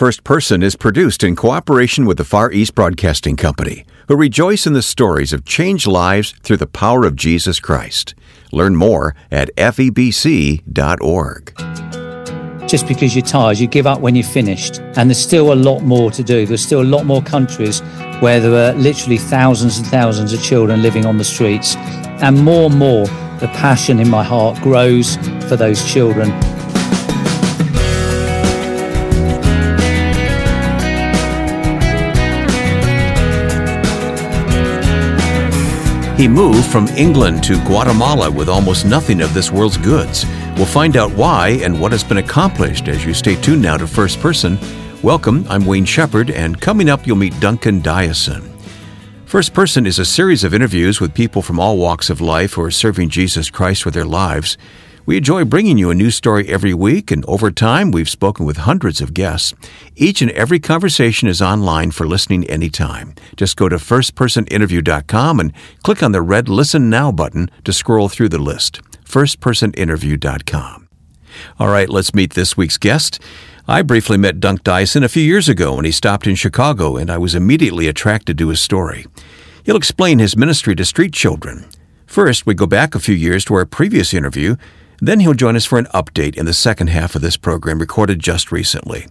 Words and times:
First 0.00 0.24
Person 0.24 0.62
is 0.62 0.76
produced 0.76 1.22
in 1.22 1.36
cooperation 1.36 2.06
with 2.06 2.16
the 2.16 2.24
Far 2.24 2.50
East 2.52 2.74
Broadcasting 2.74 3.36
Company, 3.36 3.84
who 4.08 4.16
rejoice 4.16 4.66
in 4.66 4.72
the 4.72 4.80
stories 4.80 5.34
of 5.34 5.44
changed 5.44 5.86
lives 5.86 6.32
through 6.42 6.56
the 6.56 6.66
power 6.66 7.04
of 7.04 7.16
Jesus 7.16 7.60
Christ. 7.60 8.14
Learn 8.50 8.76
more 8.76 9.14
at 9.30 9.54
febc.org. 9.56 10.62
Just 12.66 12.88
because 12.88 13.14
you're 13.14 13.26
tired, 13.26 13.58
you 13.58 13.66
give 13.66 13.86
up 13.86 14.00
when 14.00 14.14
you're 14.14 14.24
finished. 14.24 14.78
And 14.96 15.10
there's 15.10 15.18
still 15.18 15.52
a 15.52 15.54
lot 15.54 15.80
more 15.82 16.10
to 16.12 16.22
do. 16.22 16.46
There's 16.46 16.64
still 16.64 16.80
a 16.80 16.82
lot 16.82 17.04
more 17.04 17.20
countries 17.20 17.80
where 18.20 18.40
there 18.40 18.70
are 18.70 18.74
literally 18.78 19.18
thousands 19.18 19.76
and 19.76 19.86
thousands 19.86 20.32
of 20.32 20.42
children 20.42 20.80
living 20.80 21.04
on 21.04 21.18
the 21.18 21.24
streets. 21.24 21.76
And 22.22 22.42
more 22.42 22.70
and 22.70 22.78
more, 22.78 23.04
the 23.38 23.50
passion 23.52 24.00
in 24.00 24.08
my 24.08 24.24
heart 24.24 24.58
grows 24.62 25.16
for 25.46 25.56
those 25.56 25.84
children. 25.92 26.30
He 36.20 36.28
moved 36.28 36.66
from 36.66 36.86
England 36.88 37.42
to 37.44 37.54
Guatemala 37.64 38.30
with 38.30 38.50
almost 38.50 38.84
nothing 38.84 39.22
of 39.22 39.32
this 39.32 39.50
world's 39.50 39.78
goods. 39.78 40.26
We'll 40.54 40.66
find 40.66 40.98
out 40.98 41.10
why 41.12 41.60
and 41.62 41.80
what 41.80 41.92
has 41.92 42.04
been 42.04 42.18
accomplished 42.18 42.88
as 42.88 43.06
you 43.06 43.14
stay 43.14 43.36
tuned 43.36 43.62
now 43.62 43.78
to 43.78 43.86
First 43.86 44.20
Person. 44.20 44.58
Welcome, 45.02 45.46
I'm 45.48 45.64
Wayne 45.64 45.86
Shepherd, 45.86 46.30
and 46.30 46.60
coming 46.60 46.90
up, 46.90 47.06
you'll 47.06 47.16
meet 47.16 47.40
Duncan 47.40 47.80
Dyason. 47.80 48.54
First 49.24 49.54
Person 49.54 49.86
is 49.86 49.98
a 49.98 50.04
series 50.04 50.44
of 50.44 50.52
interviews 50.52 51.00
with 51.00 51.14
people 51.14 51.40
from 51.40 51.58
all 51.58 51.78
walks 51.78 52.10
of 52.10 52.20
life 52.20 52.52
who 52.52 52.60
are 52.64 52.70
serving 52.70 53.08
Jesus 53.08 53.48
Christ 53.48 53.86
with 53.86 53.94
their 53.94 54.04
lives. 54.04 54.58
We 55.10 55.16
enjoy 55.16 55.44
bringing 55.44 55.76
you 55.76 55.90
a 55.90 55.94
new 55.96 56.12
story 56.12 56.46
every 56.48 56.72
week, 56.72 57.10
and 57.10 57.24
over 57.24 57.50
time, 57.50 57.90
we've 57.90 58.08
spoken 58.08 58.46
with 58.46 58.58
hundreds 58.58 59.00
of 59.00 59.12
guests. 59.12 59.52
Each 59.96 60.22
and 60.22 60.30
every 60.30 60.60
conversation 60.60 61.26
is 61.26 61.42
online 61.42 61.90
for 61.90 62.06
listening 62.06 62.48
anytime. 62.48 63.16
Just 63.34 63.56
go 63.56 63.68
to 63.68 63.74
firstpersoninterview.com 63.74 65.40
and 65.40 65.52
click 65.82 66.04
on 66.04 66.12
the 66.12 66.22
red 66.22 66.48
Listen 66.48 66.88
Now 66.88 67.10
button 67.10 67.50
to 67.64 67.72
scroll 67.72 68.08
through 68.08 68.28
the 68.28 68.38
list. 68.38 68.82
firstpersoninterview.com. 69.04 70.88
All 71.58 71.68
right, 71.68 71.88
let's 71.88 72.14
meet 72.14 72.34
this 72.34 72.56
week's 72.56 72.78
guest. 72.78 73.20
I 73.66 73.82
briefly 73.82 74.16
met 74.16 74.38
Dunc 74.38 74.60
Dyason 74.60 75.02
a 75.02 75.08
few 75.08 75.24
years 75.24 75.48
ago 75.48 75.74
when 75.74 75.86
he 75.86 75.90
stopped 75.90 76.28
in 76.28 76.36
Chicago, 76.36 76.96
and 76.96 77.10
I 77.10 77.18
was 77.18 77.34
immediately 77.34 77.88
attracted 77.88 78.38
to 78.38 78.50
his 78.50 78.62
story. 78.62 79.06
He'll 79.64 79.74
explain 79.74 80.20
his 80.20 80.36
ministry 80.36 80.76
to 80.76 80.84
street 80.84 81.12
children. 81.12 81.68
First, 82.06 82.46
we 82.46 82.54
go 82.54 82.66
back 82.66 82.94
a 82.94 83.00
few 83.00 83.16
years 83.16 83.44
to 83.46 83.54
our 83.54 83.66
previous 83.66 84.14
interview 84.14 84.54
then 85.00 85.20
he'll 85.20 85.34
join 85.34 85.56
us 85.56 85.66
for 85.66 85.78
an 85.78 85.86
update 85.86 86.36
in 86.36 86.46
the 86.46 86.54
second 86.54 86.88
half 86.88 87.14
of 87.14 87.22
this 87.22 87.36
program 87.36 87.78
recorded 87.78 88.20
just 88.20 88.52
recently. 88.52 89.06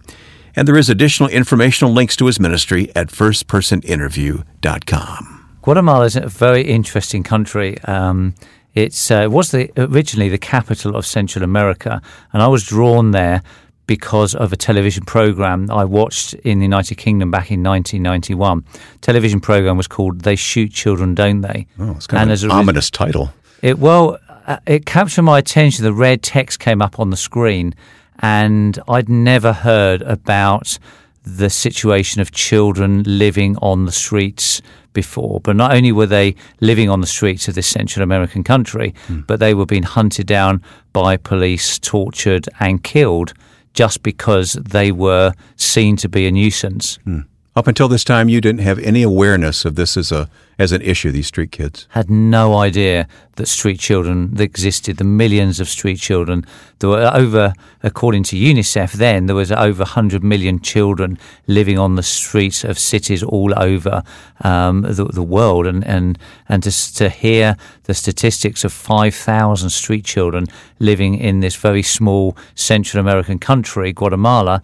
And 0.56 0.66
there 0.66 0.76
is 0.76 0.90
additional 0.90 1.28
informational 1.28 1.92
links 1.92 2.16
to 2.16 2.26
his 2.26 2.40
ministry 2.40 2.90
at 2.96 3.06
firstpersoninterview.com. 3.08 5.36
Guatemala 5.62 6.06
is 6.06 6.16
a 6.16 6.26
very 6.26 6.62
interesting 6.62 7.22
country. 7.22 7.78
Um, 7.84 8.34
it's, 8.74 9.10
uh, 9.10 9.22
it 9.22 9.30
was 9.30 9.50
the, 9.50 9.70
originally 9.76 10.28
the 10.28 10.38
capital 10.38 10.96
of 10.96 11.04
Central 11.04 11.44
America, 11.44 12.00
and 12.32 12.42
I 12.42 12.48
was 12.48 12.64
drawn 12.64 13.10
there 13.10 13.42
because 13.86 14.34
of 14.36 14.52
a 14.52 14.56
television 14.56 15.04
program 15.04 15.68
I 15.68 15.84
watched 15.84 16.34
in 16.34 16.60
the 16.60 16.64
United 16.64 16.94
Kingdom 16.94 17.32
back 17.32 17.50
in 17.50 17.60
1991. 17.64 18.64
Television 19.00 19.40
program 19.40 19.76
was 19.76 19.88
called 19.88 20.20
"They 20.20 20.36
Shoot 20.36 20.70
Children, 20.70 21.16
Don't 21.16 21.40
They?" 21.40 21.66
Oh, 21.78 21.90
it's 21.92 22.06
kind 22.06 22.22
and 22.22 22.30
of 22.30 22.44
an 22.44 22.52
ominous 22.52 22.88
title. 22.88 23.32
It 23.62 23.80
well, 23.80 24.18
uh, 24.50 24.58
it 24.66 24.84
captured 24.84 25.22
my 25.22 25.38
attention. 25.38 25.84
The 25.84 25.92
red 25.92 26.22
text 26.24 26.58
came 26.58 26.82
up 26.82 26.98
on 26.98 27.10
the 27.10 27.16
screen, 27.16 27.72
and 28.18 28.78
I'd 28.88 29.08
never 29.08 29.52
heard 29.52 30.02
about 30.02 30.76
the 31.22 31.48
situation 31.48 32.20
of 32.20 32.32
children 32.32 33.04
living 33.06 33.56
on 33.58 33.84
the 33.84 33.92
streets 33.92 34.60
before. 34.92 35.38
But 35.40 35.54
not 35.54 35.72
only 35.72 35.92
were 35.92 36.06
they 36.06 36.34
living 36.60 36.90
on 36.90 37.00
the 37.00 37.06
streets 37.06 37.46
of 37.46 37.54
this 37.54 37.68
Central 37.68 38.02
American 38.02 38.42
country, 38.42 38.92
mm. 39.06 39.24
but 39.24 39.38
they 39.38 39.54
were 39.54 39.66
being 39.66 39.84
hunted 39.84 40.26
down 40.26 40.62
by 40.92 41.16
police, 41.16 41.78
tortured, 41.78 42.48
and 42.58 42.82
killed 42.82 43.32
just 43.72 44.02
because 44.02 44.54
they 44.54 44.90
were 44.90 45.32
seen 45.54 45.94
to 45.98 46.08
be 46.08 46.26
a 46.26 46.32
nuisance. 46.32 46.98
Mm. 47.06 47.24
Up 47.56 47.66
until 47.66 47.88
this 47.88 48.04
time, 48.04 48.28
you 48.28 48.40
didn't 48.40 48.60
have 48.60 48.78
any 48.78 49.02
awareness 49.02 49.64
of 49.64 49.74
this 49.74 49.96
as 49.96 50.12
a 50.12 50.30
as 50.56 50.70
an 50.70 50.82
issue. 50.82 51.10
These 51.10 51.26
street 51.26 51.50
kids 51.50 51.88
had 51.90 52.08
no 52.08 52.56
idea 52.56 53.08
that 53.36 53.46
street 53.46 53.80
children 53.80 54.36
existed. 54.38 54.98
The 54.98 55.04
millions 55.04 55.58
of 55.58 55.68
street 55.68 55.98
children. 55.98 56.46
There 56.78 56.90
were 56.90 57.10
over, 57.12 57.52
according 57.82 58.22
to 58.24 58.36
UNICEF, 58.36 58.92
then 58.92 59.26
there 59.26 59.34
was 59.34 59.50
over 59.50 59.80
100 59.80 60.22
million 60.22 60.60
children 60.60 61.18
living 61.48 61.76
on 61.76 61.96
the 61.96 62.04
streets 62.04 62.62
of 62.62 62.78
cities 62.78 63.22
all 63.24 63.52
over 63.58 64.04
um, 64.42 64.82
the, 64.82 65.06
the, 65.06 65.22
world. 65.22 65.66
And 65.66 65.84
and 65.84 66.18
and 66.48 66.62
to, 66.62 66.94
to 66.94 67.08
hear 67.08 67.56
the 67.84 67.94
statistics 67.94 68.62
of 68.62 68.72
5,000 68.72 69.70
street 69.70 70.04
children 70.04 70.46
living 70.78 71.16
in 71.16 71.40
this 71.40 71.56
very 71.56 71.82
small 71.82 72.36
Central 72.54 73.00
American 73.00 73.40
country, 73.40 73.92
Guatemala, 73.92 74.62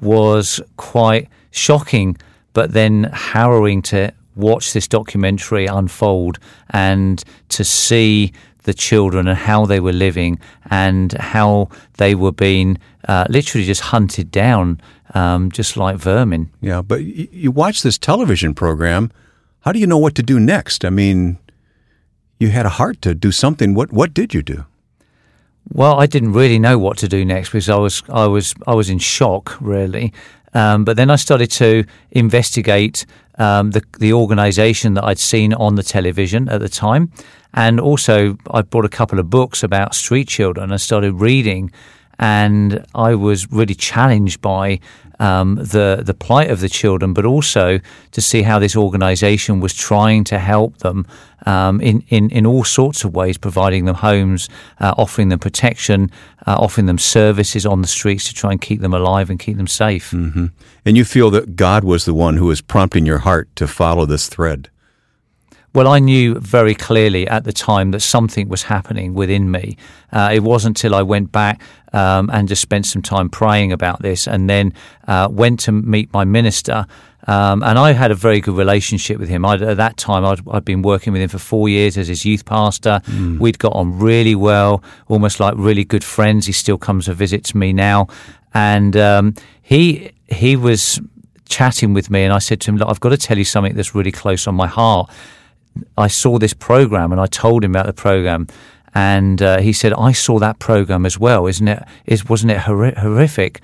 was 0.00 0.60
quite 0.76 1.28
shocking, 1.54 2.16
but 2.52 2.72
then 2.72 3.04
harrowing 3.12 3.82
to 3.82 4.12
watch 4.36 4.72
this 4.72 4.88
documentary 4.88 5.66
unfold 5.66 6.38
and 6.70 7.22
to 7.48 7.64
see 7.64 8.32
the 8.64 8.74
children 8.74 9.28
and 9.28 9.38
how 9.38 9.64
they 9.66 9.78
were 9.78 9.92
living 9.92 10.38
and 10.70 11.12
how 11.12 11.68
they 11.98 12.14
were 12.14 12.32
being 12.32 12.78
uh, 13.08 13.26
literally 13.28 13.66
just 13.66 13.82
hunted 13.82 14.30
down, 14.30 14.80
um, 15.14 15.50
just 15.52 15.76
like 15.76 15.96
vermin. 15.96 16.50
Yeah, 16.60 16.82
but 16.82 17.04
you 17.04 17.50
watch 17.50 17.82
this 17.82 17.98
television 17.98 18.54
program. 18.54 19.12
How 19.60 19.72
do 19.72 19.78
you 19.78 19.86
know 19.86 19.98
what 19.98 20.14
to 20.16 20.22
do 20.22 20.40
next? 20.40 20.84
I 20.84 20.90
mean, 20.90 21.38
you 22.38 22.48
had 22.48 22.66
a 22.66 22.70
heart 22.70 23.00
to 23.02 23.14
do 23.14 23.30
something. 23.30 23.74
What 23.74 23.92
what 23.92 24.12
did 24.12 24.34
you 24.34 24.42
do? 24.42 24.64
Well, 25.72 25.98
I 25.98 26.06
didn't 26.06 26.32
really 26.32 26.58
know 26.58 26.78
what 26.78 26.98
to 26.98 27.08
do 27.08 27.24
next 27.24 27.50
because 27.50 27.68
I 27.68 27.76
was 27.76 28.02
I 28.08 28.26
was 28.26 28.54
I 28.66 28.74
was 28.74 28.90
in 28.90 28.98
shock 28.98 29.56
really, 29.60 30.12
um, 30.54 30.84
but 30.84 30.96
then 30.96 31.10
I 31.10 31.16
started 31.16 31.50
to 31.52 31.84
investigate 32.10 33.06
um, 33.38 33.72
the 33.72 33.82
the 33.98 34.12
organisation 34.12 34.94
that 34.94 35.04
I'd 35.04 35.18
seen 35.18 35.52
on 35.54 35.74
the 35.74 35.82
television 35.82 36.48
at 36.48 36.60
the 36.60 36.68
time, 36.68 37.10
and 37.52 37.80
also 37.80 38.38
I 38.50 38.62
bought 38.62 38.84
a 38.84 38.88
couple 38.88 39.18
of 39.18 39.28
books 39.28 39.62
about 39.62 39.94
street 39.94 40.28
children. 40.28 40.72
I 40.72 40.76
started 40.76 41.14
reading, 41.14 41.72
and 42.18 42.84
I 42.94 43.14
was 43.14 43.50
really 43.50 43.74
challenged 43.74 44.40
by 44.40 44.80
um, 45.18 45.56
the 45.56 46.02
the 46.04 46.14
plight 46.14 46.50
of 46.50 46.60
the 46.60 46.68
children, 46.68 47.12
but 47.12 47.24
also 47.24 47.80
to 48.10 48.20
see 48.20 48.42
how 48.42 48.58
this 48.58 48.76
organisation 48.76 49.60
was 49.60 49.74
trying 49.74 50.24
to 50.24 50.38
help 50.38 50.78
them 50.78 51.06
um, 51.46 51.80
in, 51.80 52.04
in 52.08 52.30
in 52.30 52.46
all 52.46 52.64
sorts 52.64 53.04
of 53.04 53.14
ways, 53.14 53.38
providing 53.38 53.84
them 53.84 53.96
homes, 53.96 54.48
uh, 54.80 54.94
offering 54.96 55.28
them 55.28 55.38
protection, 55.38 56.10
uh, 56.46 56.56
offering 56.58 56.86
them 56.86 56.98
services 56.98 57.66
on 57.66 57.82
the 57.82 57.88
streets 57.88 58.28
to 58.28 58.34
try 58.34 58.50
and 58.50 58.60
keep 58.60 58.80
them 58.80 58.94
alive 58.94 59.30
and 59.30 59.38
keep 59.38 59.56
them 59.56 59.66
safe. 59.68 60.10
Mm-hmm. 60.10 60.46
And 60.84 60.96
you 60.96 61.04
feel 61.04 61.30
that 61.30 61.56
God 61.56 61.84
was 61.84 62.04
the 62.04 62.14
one 62.14 62.36
who 62.36 62.46
was 62.46 62.60
prompting 62.60 63.06
your 63.06 63.18
heart 63.18 63.54
to 63.56 63.66
follow 63.66 64.06
this 64.06 64.28
thread. 64.28 64.68
Well, 65.74 65.88
I 65.88 65.98
knew 65.98 66.36
very 66.36 66.74
clearly 66.74 67.26
at 67.26 67.42
the 67.42 67.52
time 67.52 67.90
that 67.90 68.00
something 68.00 68.48
was 68.48 68.62
happening 68.62 69.12
within 69.12 69.50
me. 69.50 69.76
Uh, 70.12 70.30
it 70.32 70.44
wasn't 70.44 70.78
until 70.78 70.94
I 70.94 71.02
went 71.02 71.32
back 71.32 71.60
um, 71.92 72.30
and 72.32 72.46
just 72.46 72.62
spent 72.62 72.86
some 72.86 73.02
time 73.02 73.28
praying 73.28 73.72
about 73.72 74.00
this 74.00 74.28
and 74.28 74.48
then 74.48 74.72
uh, 75.08 75.28
went 75.30 75.58
to 75.60 75.72
meet 75.72 76.12
my 76.12 76.24
minister. 76.24 76.86
Um, 77.26 77.64
and 77.64 77.76
I 77.76 77.92
had 77.92 78.12
a 78.12 78.14
very 78.14 78.40
good 78.40 78.56
relationship 78.56 79.18
with 79.18 79.28
him. 79.28 79.44
I'd, 79.44 79.62
at 79.62 79.76
that 79.78 79.96
time, 79.96 80.24
i 80.24 80.54
had 80.54 80.64
been 80.64 80.82
working 80.82 81.12
with 81.12 81.22
him 81.22 81.28
for 81.28 81.38
four 81.38 81.68
years 81.68 81.98
as 81.98 82.06
his 82.06 82.24
youth 82.24 82.44
pastor. 82.44 83.00
Mm. 83.06 83.40
We'd 83.40 83.58
got 83.58 83.72
on 83.72 83.98
really 83.98 84.36
well, 84.36 84.80
almost 85.08 85.40
like 85.40 85.54
really 85.56 85.84
good 85.84 86.04
friends. 86.04 86.46
He 86.46 86.52
still 86.52 86.78
comes 86.78 87.06
to 87.06 87.14
visit 87.14 87.52
me 87.52 87.72
now. 87.72 88.06
And 88.52 88.96
um, 88.96 89.34
he 89.62 90.12
he 90.28 90.54
was 90.54 91.00
chatting 91.48 91.94
with 91.94 92.10
me, 92.10 92.22
and 92.22 92.32
I 92.32 92.38
said 92.38 92.60
to 92.62 92.70
him, 92.70 92.76
Look, 92.76 92.88
I've 92.88 93.00
got 93.00 93.08
to 93.08 93.16
tell 93.16 93.38
you 93.38 93.44
something 93.44 93.74
that's 93.74 93.94
really 93.94 94.12
close 94.12 94.46
on 94.46 94.54
my 94.54 94.68
heart. 94.68 95.10
I 95.96 96.08
saw 96.08 96.38
this 96.38 96.54
program 96.54 97.12
and 97.12 97.20
I 97.20 97.26
told 97.26 97.64
him 97.64 97.72
about 97.72 97.86
the 97.86 97.92
program, 97.92 98.46
and 98.94 99.42
uh, 99.42 99.58
he 99.58 99.72
said, 99.72 99.92
"I 99.94 100.12
saw 100.12 100.38
that 100.38 100.58
program 100.58 101.04
as 101.06 101.18
well. 101.18 101.46
Isn't 101.46 101.68
it? 101.68 101.82
Is 102.06 102.28
wasn't 102.28 102.52
it 102.52 102.58
horrific?" 102.60 103.60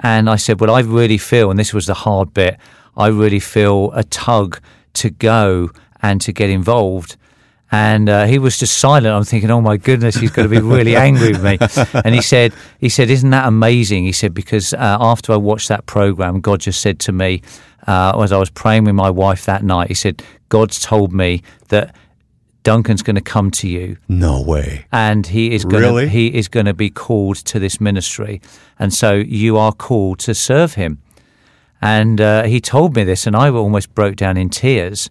And 0.00 0.28
I 0.28 0.36
said, 0.36 0.60
"Well, 0.60 0.74
I 0.74 0.80
really 0.80 1.18
feel, 1.18 1.50
and 1.50 1.58
this 1.58 1.72
was 1.72 1.86
the 1.86 1.94
hard 1.94 2.34
bit. 2.34 2.58
I 2.96 3.08
really 3.08 3.40
feel 3.40 3.92
a 3.92 4.04
tug 4.04 4.60
to 4.94 5.10
go 5.10 5.70
and 6.00 6.20
to 6.20 6.32
get 6.32 6.50
involved." 6.50 7.16
And 7.72 8.08
uh, 8.08 8.26
he 8.26 8.38
was 8.38 8.58
just 8.58 8.78
silent. 8.78 9.06
I'm 9.06 9.24
thinking, 9.24 9.50
"Oh 9.50 9.62
my 9.62 9.78
goodness, 9.78 10.14
he's 10.14 10.30
going 10.30 10.48
to 10.48 10.54
be 10.54 10.60
really 10.60 10.94
angry 10.94 11.32
with 11.32 11.42
me." 11.42 11.58
And 12.04 12.14
he 12.14 12.20
said, 12.20 12.52
"He 12.78 12.88
said, 12.88 13.08
isn't 13.08 13.30
that 13.30 13.48
amazing?" 13.48 14.04
He 14.04 14.12
said, 14.12 14.34
"Because 14.34 14.74
uh, 14.74 14.98
after 15.00 15.32
I 15.32 15.36
watched 15.36 15.68
that 15.68 15.86
program, 15.86 16.40
God 16.40 16.60
just 16.60 16.80
said 16.80 17.00
to 17.00 17.12
me." 17.12 17.42
uh, 17.86 18.20
as 18.22 18.32
I 18.32 18.38
was 18.38 18.50
praying 18.50 18.84
with 18.84 18.94
my 18.94 19.10
wife 19.10 19.44
that 19.46 19.62
night, 19.62 19.88
he 19.88 19.94
said, 19.94 20.22
God's 20.48 20.80
told 20.80 21.12
me 21.12 21.42
that 21.68 21.94
Duncan's 22.62 23.02
going 23.02 23.16
to 23.16 23.22
come 23.22 23.50
to 23.52 23.68
you. 23.68 23.96
No 24.08 24.40
way. 24.40 24.86
And 24.92 25.26
he 25.26 25.52
is 25.52 25.64
going 25.64 25.82
really? 25.82 26.04
to, 26.04 26.10
he 26.10 26.28
is 26.34 26.48
going 26.48 26.66
to 26.66 26.74
be 26.74 26.90
called 26.90 27.36
to 27.36 27.58
this 27.58 27.80
ministry. 27.80 28.40
And 28.78 28.94
so 28.94 29.14
you 29.14 29.56
are 29.56 29.72
called 29.72 30.20
to 30.20 30.34
serve 30.34 30.74
him. 30.74 30.98
And 31.80 32.20
uh, 32.20 32.44
he 32.44 32.60
told 32.60 32.94
me 32.94 33.02
this, 33.02 33.26
and 33.26 33.34
I 33.34 33.50
almost 33.50 33.92
broke 33.94 34.14
down 34.14 34.36
in 34.36 34.48
tears. 34.48 35.10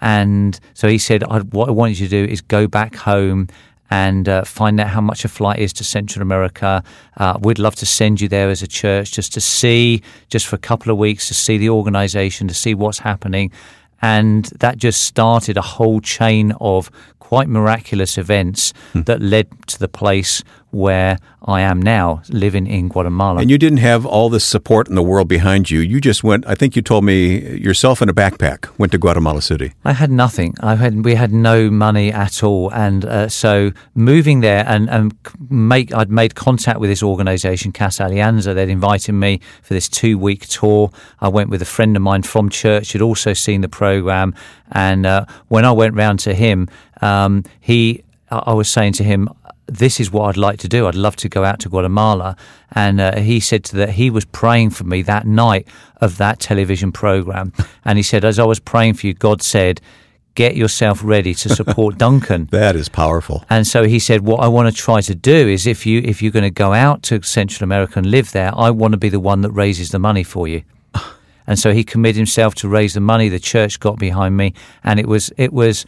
And 0.00 0.58
so 0.74 0.88
he 0.88 0.98
said, 0.98 1.24
I, 1.24 1.40
What 1.40 1.68
I 1.68 1.72
want 1.72 1.98
you 1.98 2.06
to 2.06 2.08
do 2.08 2.30
is 2.30 2.40
go 2.40 2.66
back 2.66 2.94
home 2.94 3.48
and 3.90 4.28
uh, 4.28 4.44
find 4.44 4.78
out 4.80 4.88
how 4.88 5.00
much 5.00 5.24
a 5.24 5.28
flight 5.28 5.58
is 5.58 5.72
to 5.74 5.84
Central 5.84 6.22
America. 6.22 6.82
Uh, 7.16 7.36
we'd 7.40 7.58
love 7.58 7.74
to 7.76 7.86
send 7.86 8.20
you 8.20 8.28
there 8.28 8.48
as 8.48 8.62
a 8.62 8.68
church 8.68 9.12
just 9.12 9.32
to 9.34 9.40
see, 9.40 10.02
just 10.28 10.46
for 10.46 10.56
a 10.56 10.60
couple 10.60 10.92
of 10.92 10.98
weeks, 10.98 11.26
to 11.28 11.34
see 11.34 11.58
the 11.58 11.70
organization, 11.70 12.46
to 12.46 12.54
see 12.54 12.72
what's 12.72 13.00
happening. 13.00 13.50
And 14.00 14.44
that 14.60 14.78
just 14.78 15.02
started 15.02 15.56
a 15.56 15.62
whole 15.62 16.00
chain 16.00 16.52
of 16.60 16.90
quite 17.18 17.48
miraculous 17.48 18.16
events 18.16 18.72
hmm. 18.92 19.02
that 19.02 19.20
led 19.20 19.48
to 19.66 19.78
the 19.78 19.88
place 19.88 20.42
where 20.70 21.18
I 21.42 21.62
am 21.62 21.80
now, 21.80 22.22
living 22.28 22.66
in 22.66 22.88
Guatemala. 22.88 23.40
And 23.40 23.50
you 23.50 23.58
didn't 23.58 23.78
have 23.78 24.04
all 24.04 24.28
the 24.28 24.40
support 24.40 24.88
in 24.88 24.94
the 24.94 25.02
world 25.02 25.26
behind 25.26 25.70
you. 25.70 25.80
You 25.80 26.00
just 26.00 26.22
went. 26.22 26.46
I 26.46 26.54
think 26.54 26.76
you 26.76 26.82
told 26.82 27.04
me 27.04 27.56
yourself 27.56 28.02
in 28.02 28.08
a 28.08 28.12
backpack 28.12 28.68
went 28.78 28.92
to 28.92 28.98
Guatemala 28.98 29.42
City. 29.42 29.72
I 29.84 29.92
had 29.92 30.10
nothing. 30.10 30.54
I 30.60 30.76
had 30.76 31.04
we 31.04 31.14
had 31.14 31.32
no 31.32 31.70
money 31.70 32.12
at 32.12 32.42
all, 32.42 32.72
and 32.72 33.04
uh, 33.04 33.28
so 33.28 33.72
moving 33.94 34.40
there 34.40 34.64
and, 34.66 34.90
and 34.90 35.14
make 35.48 35.94
I'd 35.94 36.10
made 36.10 36.34
contact 36.34 36.78
with 36.78 36.90
this 36.90 37.02
organisation 37.02 37.72
Casa 37.72 38.04
Alianza. 38.04 38.54
They'd 38.54 38.68
invited 38.68 39.12
me 39.12 39.40
for 39.62 39.74
this 39.74 39.88
two 39.88 40.18
week 40.18 40.46
tour. 40.46 40.90
I 41.20 41.28
went 41.28 41.50
with 41.50 41.62
a 41.62 41.66
friend 41.66 41.96
of 41.96 42.02
mine 42.02 42.22
from 42.22 42.48
church 42.50 42.92
who'd 42.92 43.02
also 43.02 43.32
seen 43.32 43.62
the 43.62 43.68
program, 43.68 44.34
and 44.72 45.06
uh, 45.06 45.24
when 45.48 45.64
I 45.64 45.72
went 45.72 45.94
round 45.94 46.20
to 46.20 46.34
him, 46.34 46.68
um, 47.00 47.44
he 47.60 48.04
I 48.30 48.52
was 48.52 48.68
saying 48.68 48.92
to 48.94 49.04
him, 49.04 49.28
this 49.70 50.00
is 50.00 50.10
what 50.10 50.28
I'd 50.28 50.36
like 50.36 50.58
to 50.60 50.68
do. 50.68 50.86
I'd 50.86 50.94
love 50.94 51.16
to 51.16 51.28
go 51.28 51.44
out 51.44 51.60
to 51.60 51.68
Guatemala. 51.68 52.36
And 52.72 53.00
uh, 53.00 53.18
he 53.20 53.40
said 53.40 53.64
that 53.64 53.90
he 53.90 54.10
was 54.10 54.24
praying 54.24 54.70
for 54.70 54.84
me 54.84 55.02
that 55.02 55.26
night 55.26 55.66
of 56.00 56.18
that 56.18 56.40
television 56.40 56.92
program. 56.92 57.52
And 57.82 57.98
he 57.98 58.02
said, 58.02 58.24
as 58.24 58.38
I 58.38 58.44
was 58.44 58.60
praying 58.60 58.94
for 58.94 59.06
you, 59.06 59.14
God 59.14 59.42
said, 59.42 59.80
get 60.34 60.54
yourself 60.54 61.02
ready 61.02 61.34
to 61.34 61.48
support 61.48 61.98
Duncan. 62.06 62.46
that 62.50 62.76
is 62.76 62.88
powerful. 62.88 63.44
And 63.48 63.66
so 63.66 63.84
he 63.84 63.98
said, 63.98 64.20
what 64.20 64.40
I 64.40 64.48
want 64.48 64.68
to 64.68 64.74
try 64.74 65.00
to 65.00 65.14
do 65.14 65.48
is 65.48 65.66
if 65.66 65.86
you 65.86 66.00
if 66.04 66.22
you're 66.22 66.32
going 66.32 66.44
to 66.44 66.50
go 66.50 66.72
out 66.72 67.02
to 67.04 67.22
Central 67.22 67.64
America 67.64 67.98
and 67.98 68.06
live 68.06 68.32
there, 68.32 68.52
I 68.54 68.70
want 68.70 68.92
to 68.92 68.98
be 68.98 69.08
the 69.08 69.20
one 69.20 69.40
that 69.42 69.50
raises 69.50 69.90
the 69.90 69.98
money 69.98 70.22
for 70.22 70.46
you. 70.46 70.62
and 71.46 71.58
so 71.58 71.72
he 71.72 71.84
committed 71.84 72.16
himself 72.16 72.54
to 72.56 72.68
raise 72.68 72.94
the 72.94 73.00
money. 73.00 73.28
The 73.28 73.40
church 73.40 73.80
got 73.80 73.98
behind 73.98 74.36
me, 74.36 74.54
and 74.84 75.00
it 75.00 75.06
was 75.06 75.32
it 75.36 75.52
was 75.52 75.86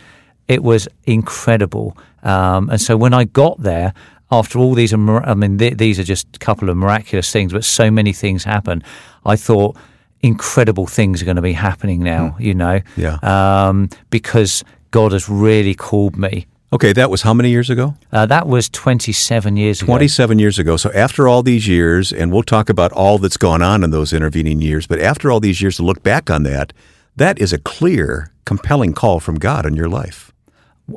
it 0.49 0.62
was 0.62 0.88
incredible. 1.05 1.96
Um, 2.22 2.70
and 2.70 2.80
so 2.80 2.96
when 2.96 3.14
I 3.14 3.24
got 3.24 3.60
there, 3.62 3.94
after 4.30 4.58
all 4.58 4.74
these, 4.74 4.94
I 4.94 4.96
mean, 4.96 5.58
th- 5.58 5.76
these 5.76 5.98
are 5.98 6.04
just 6.04 6.26
a 6.34 6.38
couple 6.38 6.70
of 6.70 6.76
miraculous 6.76 7.30
things, 7.30 7.52
but 7.52 7.64
so 7.64 7.90
many 7.90 8.12
things 8.12 8.44
happen. 8.44 8.82
I 9.26 9.36
thought 9.36 9.76
incredible 10.22 10.86
things 10.86 11.20
are 11.20 11.24
going 11.24 11.36
to 11.36 11.42
be 11.42 11.52
happening 11.52 12.02
now, 12.02 12.36
mm. 12.38 12.40
you 12.40 12.54
know, 12.54 12.80
yeah, 12.96 13.19
um, 13.22 13.90
because 14.10 14.64
God 14.90 15.12
has 15.12 15.28
really 15.28 15.74
called 15.74 16.16
me. 16.16 16.46
Okay, 16.72 16.94
that 16.94 17.10
was 17.10 17.20
how 17.20 17.34
many 17.34 17.50
years 17.50 17.69
ago? 17.69 17.94
Uh, 18.10 18.24
that 18.24 18.46
was 18.46 18.70
27 18.70 19.58
years 19.58 19.80
27 19.80 19.84
ago. 19.84 19.98
27 19.98 20.38
years 20.38 20.58
ago. 20.58 20.76
So 20.78 20.90
after 20.92 21.28
all 21.28 21.42
these 21.42 21.69
years, 21.69 22.12
and 22.12 22.32
we'll 22.32 22.42
talk 22.42 22.70
about 22.70 22.92
all 22.92 23.19
that's 23.19 23.36
gone 23.36 23.60
on 23.60 23.84
in 23.84 23.90
those 23.90 24.14
intervening 24.14 24.62
years, 24.62 24.86
but 24.86 24.98
after 24.98 25.30
all 25.30 25.38
these 25.38 25.60
years 25.60 25.76
to 25.76 25.82
look 25.82 26.02
back 26.02 26.30
on 26.30 26.44
that, 26.44 26.72
that 27.14 27.38
is 27.38 27.52
a 27.52 27.58
clear, 27.58 28.32
compelling 28.46 28.94
call 28.94 29.20
from 29.20 29.38
God 29.38 29.66
in 29.66 29.76
your 29.76 29.88
life. 29.90 30.31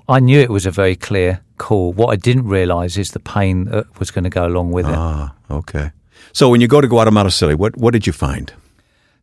I 0.10 0.20
knew 0.20 0.40
it 0.40 0.50
was 0.50 0.66
a 0.66 0.72
very 0.72 0.96
clear 0.96 1.42
call. 1.58 1.94
What 1.94 2.08
I 2.08 2.16
didn't 2.16 2.48
realize 2.48 2.98
is 2.98 3.12
the 3.12 3.20
pain 3.20 3.66
that 3.66 4.00
was 4.00 4.12
going 4.12 4.24
to 4.24 4.30
go 4.30 4.46
along 4.46 4.72
with 4.72 4.88
it. 4.88 4.96
Ah, 4.96 5.34
okay. 5.50 5.92
So 6.34 6.50
when 6.50 6.62
you 6.62 6.68
go 6.68 6.82
to 6.82 6.88
Guatemala 6.88 7.32
City, 7.32 7.54
what, 7.56 7.78
what 7.78 7.94
did 7.94 8.08
you 8.08 8.14
find? 8.14 8.52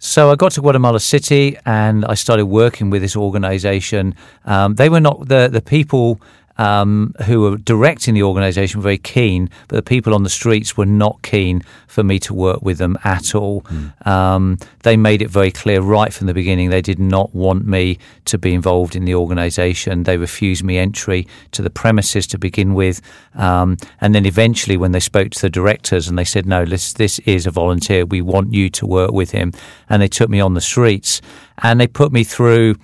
So 0.04 0.32
I 0.32 0.34
got 0.34 0.50
to 0.52 0.60
Guatemala 0.60 0.98
City 0.98 1.56
and 1.64 2.04
I 2.06 2.14
started 2.14 2.46
working 2.46 2.90
with 2.90 3.02
this 3.02 3.14
organization. 3.14 4.16
Um, 4.44 4.74
they 4.74 4.88
were 4.88 4.98
not 4.98 5.28
the 5.28 5.48
the 5.48 5.62
people 5.62 6.20
um, 6.58 7.14
who 7.26 7.40
were 7.40 7.56
directing 7.56 8.14
the 8.14 8.22
organisation 8.22 8.80
were 8.80 8.84
very 8.84 8.98
keen, 8.98 9.50
but 9.68 9.76
the 9.76 9.82
people 9.82 10.14
on 10.14 10.22
the 10.22 10.30
streets 10.30 10.76
were 10.76 10.86
not 10.86 11.22
keen 11.22 11.62
for 11.86 12.02
me 12.02 12.18
to 12.20 12.34
work 12.34 12.62
with 12.62 12.78
them 12.78 12.96
at 13.04 13.34
all. 13.34 13.62
Mm. 13.62 14.06
Um, 14.06 14.58
they 14.82 14.96
made 14.96 15.22
it 15.22 15.28
very 15.30 15.50
clear 15.50 15.80
right 15.80 16.12
from 16.12 16.26
the 16.26 16.34
beginning 16.34 16.70
they 16.70 16.82
did 16.82 16.98
not 16.98 17.34
want 17.34 17.66
me 17.66 17.98
to 18.26 18.38
be 18.38 18.54
involved 18.54 18.96
in 18.96 19.04
the 19.04 19.14
organisation. 19.14 20.04
They 20.04 20.16
refused 20.16 20.64
me 20.64 20.78
entry 20.78 21.26
to 21.52 21.62
the 21.62 21.70
premises 21.70 22.26
to 22.28 22.38
begin 22.38 22.74
with, 22.74 23.00
um, 23.34 23.76
and 24.00 24.14
then 24.14 24.26
eventually, 24.26 24.76
when 24.76 24.92
they 24.92 25.00
spoke 25.00 25.30
to 25.30 25.40
the 25.40 25.50
directors 25.50 26.08
and 26.08 26.18
they 26.18 26.24
said, 26.24 26.46
"No, 26.46 26.64
this 26.64 26.92
this 26.92 27.18
is 27.20 27.46
a 27.46 27.50
volunteer. 27.50 28.04
We 28.04 28.22
want 28.22 28.52
you 28.52 28.68
to 28.70 28.86
work 28.86 29.12
with 29.12 29.32
him," 29.32 29.52
and 29.88 30.00
they 30.00 30.08
took 30.08 30.30
me 30.30 30.40
on 30.40 30.54
the 30.54 30.60
streets 30.60 31.20
and 31.62 31.80
they 31.80 31.86
put 31.86 32.12
me 32.12 32.24
through 32.24 32.76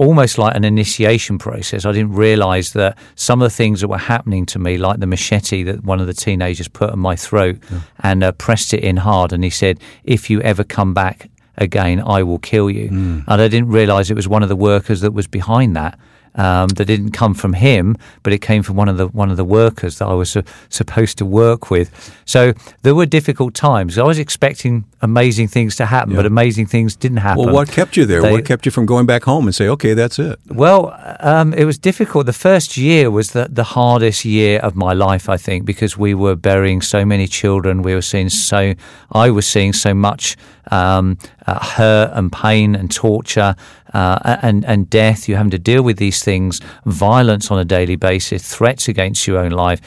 almost 0.00 0.38
like 0.38 0.56
an 0.56 0.64
initiation 0.64 1.36
process. 1.36 1.84
I 1.84 1.92
didn't 1.92 2.14
realize 2.14 2.72
that 2.72 2.96
some 3.16 3.42
of 3.42 3.46
the 3.50 3.54
things 3.54 3.82
that 3.82 3.88
were 3.88 3.98
happening 3.98 4.46
to 4.46 4.58
me, 4.58 4.78
like 4.78 4.98
the 4.98 5.06
machete 5.06 5.62
that 5.64 5.84
one 5.84 6.00
of 6.00 6.06
the 6.06 6.14
teenagers 6.14 6.68
put 6.68 6.88
on 6.88 6.98
my 6.98 7.14
throat 7.14 7.58
yeah. 7.70 7.80
and 8.02 8.24
uh, 8.24 8.32
pressed 8.32 8.72
it 8.72 8.82
in 8.82 8.96
hard, 8.96 9.34
and 9.34 9.44
he 9.44 9.50
said, 9.50 9.78
"If 10.02 10.30
you 10.30 10.40
ever 10.40 10.64
come 10.64 10.94
back 10.94 11.28
again, 11.58 12.00
I 12.00 12.22
will 12.22 12.38
kill 12.38 12.70
you." 12.70 12.88
Mm. 12.88 13.24
And 13.28 13.42
I 13.42 13.48
didn't 13.48 13.68
realize 13.68 14.10
it 14.10 14.14
was 14.14 14.26
one 14.26 14.42
of 14.42 14.48
the 14.48 14.56
workers 14.56 15.02
that 15.02 15.12
was 15.12 15.26
behind 15.26 15.76
that 15.76 15.98
um, 16.34 16.68
that 16.68 16.84
didn't 16.84 17.12
come 17.12 17.34
from 17.34 17.54
him, 17.54 17.96
but 18.22 18.32
it 18.32 18.38
came 18.38 18.62
from 18.62 18.76
one 18.76 18.88
of 18.88 18.96
the 18.96 19.08
one 19.08 19.30
of 19.30 19.36
the 19.36 19.44
workers 19.44 19.98
that 19.98 20.06
I 20.06 20.14
was 20.14 20.30
su- 20.30 20.42
supposed 20.68 21.18
to 21.18 21.26
work 21.26 21.70
with. 21.70 21.90
So 22.24 22.52
there 22.82 22.94
were 22.94 23.06
difficult 23.06 23.54
times. 23.54 23.98
I 23.98 24.04
was 24.04 24.18
expecting 24.18 24.84
amazing 25.02 25.48
things 25.48 25.76
to 25.76 25.86
happen, 25.86 26.12
yeah. 26.12 26.18
but 26.18 26.26
amazing 26.26 26.66
things 26.66 26.94
didn't 26.96 27.18
happen. 27.18 27.46
Well, 27.46 27.54
what 27.54 27.68
kept 27.68 27.96
you 27.96 28.06
there? 28.06 28.22
They, 28.22 28.32
what 28.32 28.44
kept 28.44 28.64
you 28.66 28.72
from 28.72 28.86
going 28.86 29.06
back 29.06 29.24
home 29.24 29.46
and 29.46 29.54
say, 29.54 29.68
"Okay, 29.68 29.94
that's 29.94 30.18
it"? 30.18 30.38
Well, 30.48 30.96
um, 31.20 31.52
it 31.54 31.64
was 31.64 31.78
difficult. 31.78 32.26
The 32.26 32.32
first 32.32 32.76
year 32.76 33.10
was 33.10 33.32
the, 33.32 33.48
the 33.50 33.64
hardest 33.64 34.24
year 34.24 34.60
of 34.60 34.76
my 34.76 34.92
life, 34.92 35.28
I 35.28 35.36
think, 35.36 35.64
because 35.64 35.96
we 35.98 36.14
were 36.14 36.36
burying 36.36 36.82
so 36.82 37.04
many 37.04 37.26
children. 37.26 37.82
We 37.82 37.94
were 37.94 38.02
seeing 38.02 38.28
so. 38.28 38.74
I 39.12 39.30
was 39.30 39.46
seeing 39.46 39.72
so 39.72 39.94
much 39.94 40.36
um, 40.70 41.18
uh, 41.46 41.64
hurt 41.64 42.12
and 42.14 42.32
pain 42.32 42.74
and 42.74 42.90
torture 42.90 43.54
uh, 43.92 44.38
and 44.42 44.64
and 44.64 44.88
death. 44.88 45.28
You're 45.28 45.38
having 45.38 45.50
to 45.50 45.58
deal 45.58 45.82
with 45.82 45.98
these 45.98 46.22
things, 46.22 46.60
violence 46.86 47.50
on 47.50 47.58
a 47.58 47.64
daily 47.64 47.96
basis, 47.96 48.54
threats 48.54 48.88
against 48.88 49.26
your 49.26 49.38
own 49.38 49.52
life. 49.52 49.80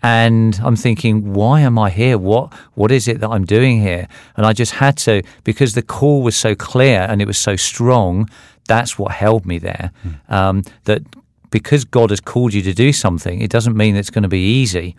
And 0.00 0.60
I'm 0.62 0.76
thinking, 0.76 1.34
why 1.34 1.60
am 1.60 1.78
I 1.78 1.90
here? 1.90 2.18
What 2.18 2.52
what 2.74 2.92
is 2.92 3.08
it 3.08 3.20
that 3.20 3.30
I'm 3.30 3.44
doing 3.44 3.80
here? 3.80 4.06
And 4.36 4.46
I 4.46 4.52
just 4.52 4.72
had 4.72 4.96
to 4.98 5.22
because 5.44 5.74
the 5.74 5.82
call 5.82 6.22
was 6.22 6.36
so 6.36 6.54
clear 6.54 7.00
and 7.08 7.20
it 7.20 7.26
was 7.26 7.38
so 7.38 7.56
strong. 7.56 8.28
That's 8.68 8.98
what 8.98 9.12
held 9.12 9.44
me 9.46 9.58
there. 9.58 9.90
Mm. 10.04 10.32
Um, 10.32 10.62
that 10.84 11.02
because 11.50 11.84
God 11.84 12.10
has 12.10 12.20
called 12.20 12.54
you 12.54 12.62
to 12.62 12.72
do 12.72 12.92
something, 12.92 13.40
it 13.40 13.50
doesn't 13.50 13.76
mean 13.76 13.96
it's 13.96 14.10
going 14.10 14.22
to 14.22 14.28
be 14.28 14.60
easy. 14.60 14.94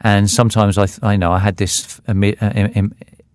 And 0.00 0.28
sometimes 0.28 0.78
I, 0.78 0.88
I 1.02 1.16
know 1.16 1.32
I 1.32 1.38
had 1.38 1.56
this 1.56 2.00
uh, 2.08 2.14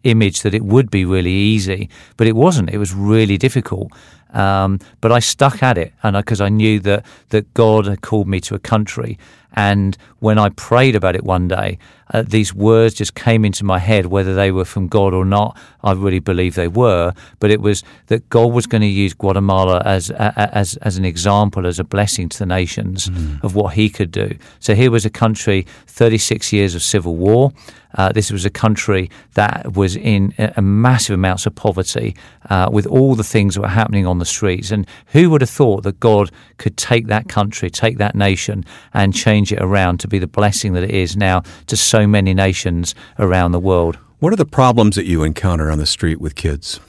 image 0.04 0.42
that 0.42 0.54
it 0.54 0.64
would 0.64 0.90
be 0.90 1.06
really 1.06 1.32
easy, 1.32 1.90
but 2.18 2.28
it 2.28 2.36
wasn't. 2.36 2.70
It 2.70 2.78
was 2.78 2.94
really 2.94 3.38
difficult. 3.38 3.92
Um, 4.34 4.80
but 5.02 5.12
I 5.12 5.20
stuck 5.20 5.64
at 5.64 5.78
it, 5.78 5.94
and 6.04 6.16
because 6.16 6.40
I, 6.40 6.46
I, 6.46 6.50
knew 6.50 6.80
that 6.82 7.06
that 7.30 7.52
God 7.56 7.88
had 7.88 8.02
called 8.02 8.28
me 8.28 8.40
to 8.42 8.56
a 8.56 8.60
country. 8.60 9.18
And 9.54 9.98
when 10.20 10.38
I 10.38 10.50
prayed 10.50 10.96
about 10.96 11.16
it 11.16 11.24
one 11.24 11.48
day, 11.48 11.80
uh, 12.12 12.24
these 12.24 12.54
words 12.54 12.96
just 12.96 13.14
came 13.16 13.46
into 13.46 13.64
my 13.64 13.80
head, 13.80 14.08
whether 14.08 14.34
they 14.34 14.52
were 14.52 14.66
from 14.66 14.88
God 14.88 15.14
or 15.14 15.26
not. 15.26 15.58
I 15.84 15.94
really 15.94 16.20
believe 16.20 16.56
they 16.56 16.68
were, 16.68 17.14
but 17.40 17.52
it 17.52 17.62
was 17.62 17.84
that 18.08 18.28
God 18.30 18.52
was 18.52 18.66
going 18.66 18.82
to 18.82 18.88
use 18.88 19.14
Guatemala 19.14 19.82
as 19.86 20.10
as 20.12 20.76
as 20.78 20.98
an 20.98 21.06
example, 21.06 21.68
as 21.68 21.80
a 21.80 21.84
blessing 21.84 22.30
to 22.30 22.40
the 22.40 22.46
nations 22.46 23.10
mm. 23.10 23.44
of 23.44 23.56
what 23.56 23.76
He 23.76 23.90
could 23.90 24.12
do. 24.12 24.38
So 24.60 24.76
here 24.76 24.92
was 24.92 25.06
a 25.06 25.10
country, 25.10 25.66
36 25.88 26.52
years 26.52 26.76
of 26.76 26.82
civil 26.82 27.16
war. 27.16 27.52
Uh, 27.96 28.12
this 28.12 28.32
was 28.32 28.46
a 28.46 28.52
country 28.52 29.10
that 29.34 29.74
was 29.74 29.96
in 29.96 30.32
a, 30.38 30.54
a 30.58 30.62
massive 30.62 31.16
amounts 31.16 31.48
of 31.48 31.56
poverty, 31.56 32.16
uh, 32.50 32.70
with 32.72 32.86
all 32.86 33.16
the 33.16 33.24
things 33.24 33.56
that 33.56 33.62
were 33.62 33.68
happening 33.68 34.06
on 34.06 34.20
the 34.20 34.26
streets. 34.26 34.70
And 34.70 34.86
who 35.08 35.30
would 35.32 35.42
have 35.42 35.50
thought 35.50 35.84
that 35.84 36.00
God 36.00 36.30
could 36.58 36.78
take 36.78 37.08
that 37.08 37.28
country, 37.30 37.70
take 37.72 37.98
that 37.98 38.14
nation, 38.14 38.64
and 38.94 39.14
change 39.14 39.39
it 39.52 39.62
around 39.62 40.00
to 40.02 40.08
be 40.08 40.20
the 40.20 40.28
blessing 40.28 40.74
that 40.74 40.84
it 40.84 40.92
is 40.92 41.16
now 41.16 41.44
to 41.68 41.76
so 41.76 42.06
many 42.08 42.34
nations 42.34 42.96
around 43.18 43.52
the 43.52 43.60
world? 43.60 43.98
What 44.20 44.34
are 44.34 44.36
the 44.36 44.46
problems 44.46 44.96
that 44.96 45.06
you 45.06 45.24
encounter 45.24 45.72
on 45.72 45.78
the 45.78 45.86
street 45.86 46.20
with 46.20 46.36
kids? 46.36 46.80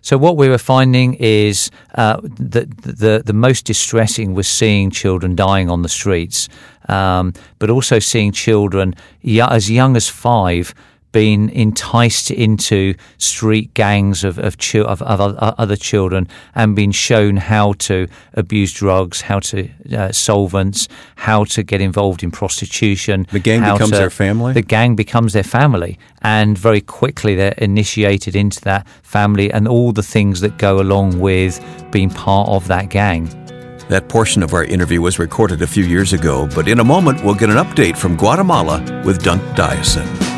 So 0.00 0.16
what 0.16 0.36
we 0.36 0.48
were 0.48 0.58
finding 0.58 1.14
is 1.14 1.68
uh, 1.96 2.20
that 2.22 2.70
the 2.82 3.22
the 3.26 3.32
most 3.32 3.64
distressing 3.64 4.34
was 4.34 4.46
seeing 4.46 4.92
children 4.92 5.34
dying 5.34 5.68
on 5.68 5.82
the 5.82 5.88
streets, 5.88 6.48
um, 6.88 7.32
but 7.58 7.70
also 7.70 7.98
seeing 7.98 8.30
children 8.30 8.94
as 9.24 9.68
young 9.68 9.96
as 9.96 10.08
five 10.08 10.72
been 11.16 11.48
enticed 11.48 12.30
into 12.30 12.92
street 13.16 13.72
gangs 13.72 14.22
of 14.22 14.38
of, 14.38 14.58
chi- 14.58 14.80
of, 14.80 15.00
of 15.00 15.34
other 15.38 15.74
children 15.74 16.28
and 16.54 16.76
been 16.76 16.92
shown 16.92 17.38
how 17.38 17.72
to 17.72 18.06
abuse 18.34 18.70
drugs, 18.70 19.22
how 19.22 19.40
to 19.40 19.66
uh, 19.96 20.12
solvents, 20.12 20.88
how 21.14 21.42
to 21.44 21.62
get 21.62 21.80
involved 21.80 22.22
in 22.22 22.30
prostitution. 22.30 23.26
The 23.32 23.38
gang 23.38 23.62
becomes 23.62 23.92
to, 23.92 23.96
their 23.96 24.10
family. 24.10 24.52
The 24.52 24.60
gang 24.60 24.94
becomes 24.94 25.32
their 25.32 25.42
family, 25.42 25.98
and 26.20 26.58
very 26.58 26.82
quickly 26.82 27.34
they're 27.34 27.54
initiated 27.56 28.36
into 28.36 28.60
that 28.62 28.86
family 29.02 29.50
and 29.50 29.66
all 29.66 29.92
the 29.92 30.02
things 30.02 30.42
that 30.42 30.58
go 30.58 30.82
along 30.82 31.18
with 31.18 31.64
being 31.90 32.10
part 32.10 32.50
of 32.50 32.68
that 32.68 32.90
gang. 32.90 33.24
That 33.88 34.10
portion 34.10 34.42
of 34.42 34.52
our 34.52 34.64
interview 34.64 35.00
was 35.00 35.18
recorded 35.18 35.62
a 35.62 35.66
few 35.66 35.84
years 35.84 36.12
ago, 36.12 36.46
but 36.54 36.68
in 36.68 36.78
a 36.80 36.84
moment 36.84 37.24
we'll 37.24 37.40
get 37.42 37.48
an 37.48 37.56
update 37.56 37.96
from 37.96 38.16
Guatemala 38.16 38.82
with 39.06 39.22
Dunc 39.22 39.40
Dyason. 39.54 40.35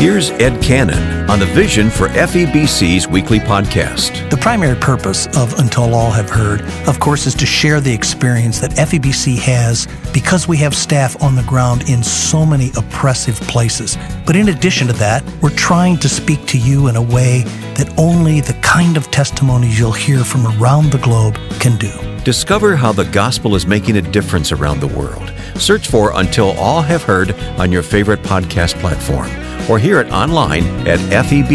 Here's 0.00 0.30
Ed 0.30 0.62
Cannon 0.62 1.28
on 1.28 1.40
the 1.40 1.44
vision 1.44 1.90
for 1.90 2.08
FEBC's 2.08 3.06
weekly 3.06 3.38
podcast. 3.38 4.30
The 4.30 4.36
primary 4.38 4.74
purpose 4.80 5.26
of 5.36 5.52
Until 5.58 5.94
All 5.94 6.10
Have 6.10 6.30
Heard, 6.30 6.62
of 6.88 6.98
course, 6.98 7.26
is 7.26 7.34
to 7.34 7.44
share 7.44 7.82
the 7.82 7.92
experience 7.92 8.60
that 8.60 8.70
FEBC 8.70 9.36
has 9.40 9.86
because 10.14 10.48
we 10.48 10.56
have 10.56 10.74
staff 10.74 11.22
on 11.22 11.36
the 11.36 11.42
ground 11.42 11.90
in 11.90 12.02
so 12.02 12.46
many 12.46 12.70
oppressive 12.78 13.38
places. 13.42 13.98
But 14.24 14.36
in 14.36 14.48
addition 14.48 14.86
to 14.86 14.94
that, 14.94 15.22
we're 15.42 15.50
trying 15.50 15.98
to 15.98 16.08
speak 16.08 16.46
to 16.46 16.56
you 16.56 16.88
in 16.88 16.96
a 16.96 17.02
way 17.02 17.42
that 17.76 17.92
only 17.98 18.40
the 18.40 18.58
kind 18.62 18.96
of 18.96 19.10
testimonies 19.10 19.78
you'll 19.78 19.92
hear 19.92 20.24
from 20.24 20.46
around 20.46 20.92
the 20.92 20.98
globe 21.00 21.34
can 21.60 21.76
do. 21.76 21.92
Discover 22.24 22.74
how 22.74 22.92
the 22.92 23.04
gospel 23.04 23.54
is 23.54 23.66
making 23.66 23.98
a 23.98 24.02
difference 24.02 24.50
around 24.50 24.80
the 24.80 24.88
world. 24.88 25.30
Search 25.56 25.88
for 25.88 26.12
Until 26.14 26.52
All 26.52 26.80
Have 26.80 27.02
Heard 27.02 27.32
on 27.58 27.70
your 27.70 27.82
favorite 27.82 28.22
podcast 28.22 28.80
platform 28.80 29.30
or 29.68 29.78
hear 29.78 30.00
it 30.00 30.10
online 30.12 30.64
at 30.86 30.98
febc.org. 30.98 31.50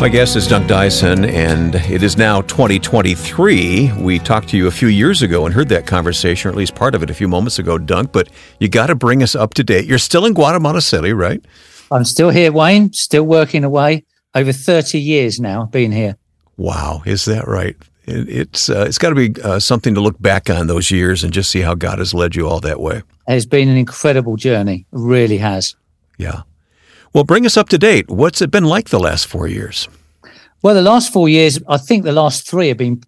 My 0.00 0.08
guest 0.08 0.34
is 0.34 0.48
Dunc 0.48 0.66
Dyason, 0.66 1.28
and 1.30 1.74
it 1.74 2.02
is 2.02 2.16
now 2.16 2.40
2023. 2.40 3.92
We 3.98 4.18
talked 4.18 4.48
to 4.48 4.56
you 4.56 4.66
a 4.66 4.70
few 4.70 4.88
years 4.88 5.20
ago 5.20 5.44
and 5.44 5.54
heard 5.54 5.68
that 5.68 5.86
conversation, 5.86 6.48
or 6.48 6.52
at 6.52 6.56
least 6.56 6.74
part 6.74 6.94
of 6.94 7.02
it 7.02 7.10
a 7.10 7.14
few 7.14 7.28
moments 7.28 7.58
ago, 7.58 7.76
Dunc, 7.76 8.10
but 8.10 8.30
you 8.60 8.68
got 8.68 8.86
to 8.86 8.94
bring 8.94 9.22
us 9.22 9.34
up 9.34 9.52
to 9.54 9.62
date. 9.62 9.84
You're 9.84 9.98
still 9.98 10.24
in 10.24 10.32
Guatemala 10.32 10.80
City, 10.80 11.12
right? 11.12 11.44
I'm 11.90 12.06
still 12.06 12.30
here, 12.30 12.50
Wayne, 12.50 12.94
still 12.94 13.24
working 13.24 13.62
away. 13.62 14.04
Over 14.34 14.52
30 14.52 14.98
years 14.98 15.38
now, 15.38 15.66
being 15.66 15.92
here. 15.92 16.16
Wow, 16.56 17.02
is 17.04 17.26
that 17.26 17.46
right? 17.46 17.76
It's 18.06 18.68
uh, 18.68 18.84
it's 18.86 18.98
got 18.98 19.10
to 19.10 19.14
be 19.14 19.40
uh, 19.42 19.58
something 19.58 19.94
to 19.94 20.00
look 20.00 20.20
back 20.20 20.50
on 20.50 20.66
those 20.66 20.90
years 20.90 21.22
and 21.24 21.32
just 21.32 21.50
see 21.50 21.60
how 21.60 21.74
God 21.74 21.98
has 21.98 22.14
led 22.14 22.34
you 22.34 22.48
all 22.48 22.60
that 22.60 22.80
way. 22.80 23.02
It's 23.28 23.46
been 23.46 23.68
an 23.68 23.76
incredible 23.76 24.36
journey, 24.36 24.86
it 24.92 24.98
really 24.98 25.38
has. 25.38 25.76
Yeah. 26.18 26.42
Well, 27.12 27.24
bring 27.24 27.46
us 27.46 27.56
up 27.56 27.68
to 27.70 27.78
date. 27.78 28.08
What's 28.08 28.40
it 28.40 28.50
been 28.50 28.64
like 28.64 28.90
the 28.90 29.00
last 29.00 29.26
four 29.26 29.48
years? 29.48 29.88
Well, 30.62 30.74
the 30.74 30.82
last 30.82 31.12
four 31.12 31.28
years, 31.28 31.58
I 31.68 31.78
think 31.78 32.04
the 32.04 32.12
last 32.12 32.48
three 32.48 32.68
have 32.68 32.76
been 32.76 33.02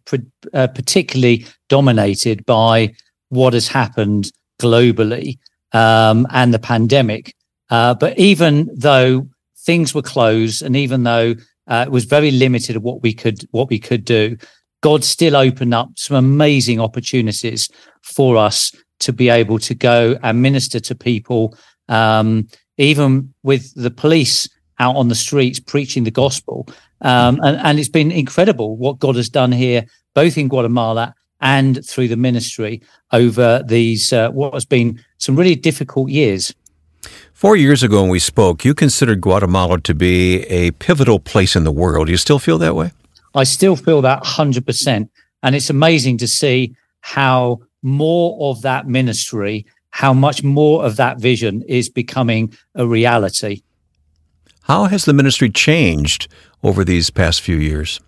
uh, 0.55 0.69
particularly 0.69 1.47
dominated 1.69 2.47
by 2.47 2.95
what 3.29 3.53
has 3.53 3.69
happened 3.69 4.33
globally 4.61 5.39
um, 5.73 6.27
and 6.31 6.53
the 6.55 6.59
pandemic. 6.59 7.35
Uh, 7.71 7.95
but 7.95 8.19
even 8.19 8.71
though 8.75 9.29
things 9.65 9.95
were 9.95 10.03
closed, 10.03 10.63
and 10.63 10.77
even 10.77 11.05
though 11.05 11.35
uh, 11.67 11.85
it 11.87 11.93
was 11.93 12.05
very 12.05 12.31
limited 12.31 12.77
of 12.77 12.83
what 12.83 13.03
we 13.03 13.13
could 13.13 13.47
what 13.51 13.69
we 13.71 13.79
could 13.79 14.05
do, 14.05 14.37
God 14.83 15.05
still 15.05 15.37
opened 15.37 15.73
up 15.73 15.91
some 15.97 16.17
amazing 16.17 16.81
opportunities 16.81 17.71
for 18.03 18.37
us 18.37 18.75
to 19.01 19.13
be 19.13 19.31
able 19.31 19.59
to 19.61 19.75
go 19.75 20.19
and 20.23 20.43
minister 20.43 20.79
to 20.81 20.95
people, 20.95 21.57
um, 21.89 22.47
even 22.77 23.33
with 23.43 23.73
the 23.75 23.91
police 23.91 24.49
out 24.79 24.97
on 24.97 25.09
the 25.09 25.15
streets 25.15 25.61
preaching 25.61 26.05
the 26.05 26.11
gospel. 26.11 26.69
Um, 27.01 27.41
and, 27.43 27.57
and 27.59 27.79
it's 27.79 27.89
been 27.89 28.13
incredible 28.13 28.77
what 28.77 28.99
God 28.99 29.17
has 29.17 29.29
done 29.29 29.53
here, 29.53 29.87
both 30.15 30.37
in 30.37 30.49
Guatemala 30.49 31.15
and 31.41 31.85
through 31.85 32.09
the 32.09 32.17
ministry 32.17 32.83
over 33.13 33.63
these, 33.67 34.13
uh, 34.13 34.31
what 34.31 34.55
has 34.55 34.65
been 34.65 35.01
some 35.19 35.37
really 35.37 35.57
difficult 35.57 36.11
years. 36.11 36.55
Four 37.33 37.57
years 37.57 37.83
ago, 37.83 38.03
when 38.03 38.11
we 38.11 38.21
spoke, 38.21 38.65
you 38.65 38.75
considered 38.75 39.21
Guatemala 39.21 39.81
to 39.81 39.95
be 39.95 40.43
a 40.43 40.71
pivotal 40.73 41.19
place 41.19 41.57
in 41.57 41.65
the 41.65 41.73
world. 41.73 42.07
Do 42.07 42.13
you 42.13 42.19
still 42.19 42.39
feel 42.39 42.59
that 42.59 42.77
way? 42.77 42.93
I 43.35 43.45
still 43.45 43.77
feel 43.77 44.03
that 44.03 44.23
100%. 44.23 45.09
And 45.43 45.57
it's 45.57 45.71
amazing 45.71 46.19
to 46.19 46.29
see 46.29 46.75
how 47.01 47.61
more 47.83 48.51
of 48.51 48.63
that 48.63 48.87
ministry, 48.87 49.67
how 49.91 50.13
much 50.13 50.43
more 50.43 50.85
of 50.85 50.97
that 50.97 51.19
vision 51.19 51.63
is 51.63 51.89
becoming 51.89 52.53
a 52.75 52.87
reality. 52.87 53.63
How 54.63 54.85
has 54.85 55.05
the 55.05 55.13
ministry 55.13 55.51
changed 55.51 56.29
over 56.63 56.85
these 56.85 57.11
past 57.11 57.41
few 57.41 57.57
years? 57.57 58.01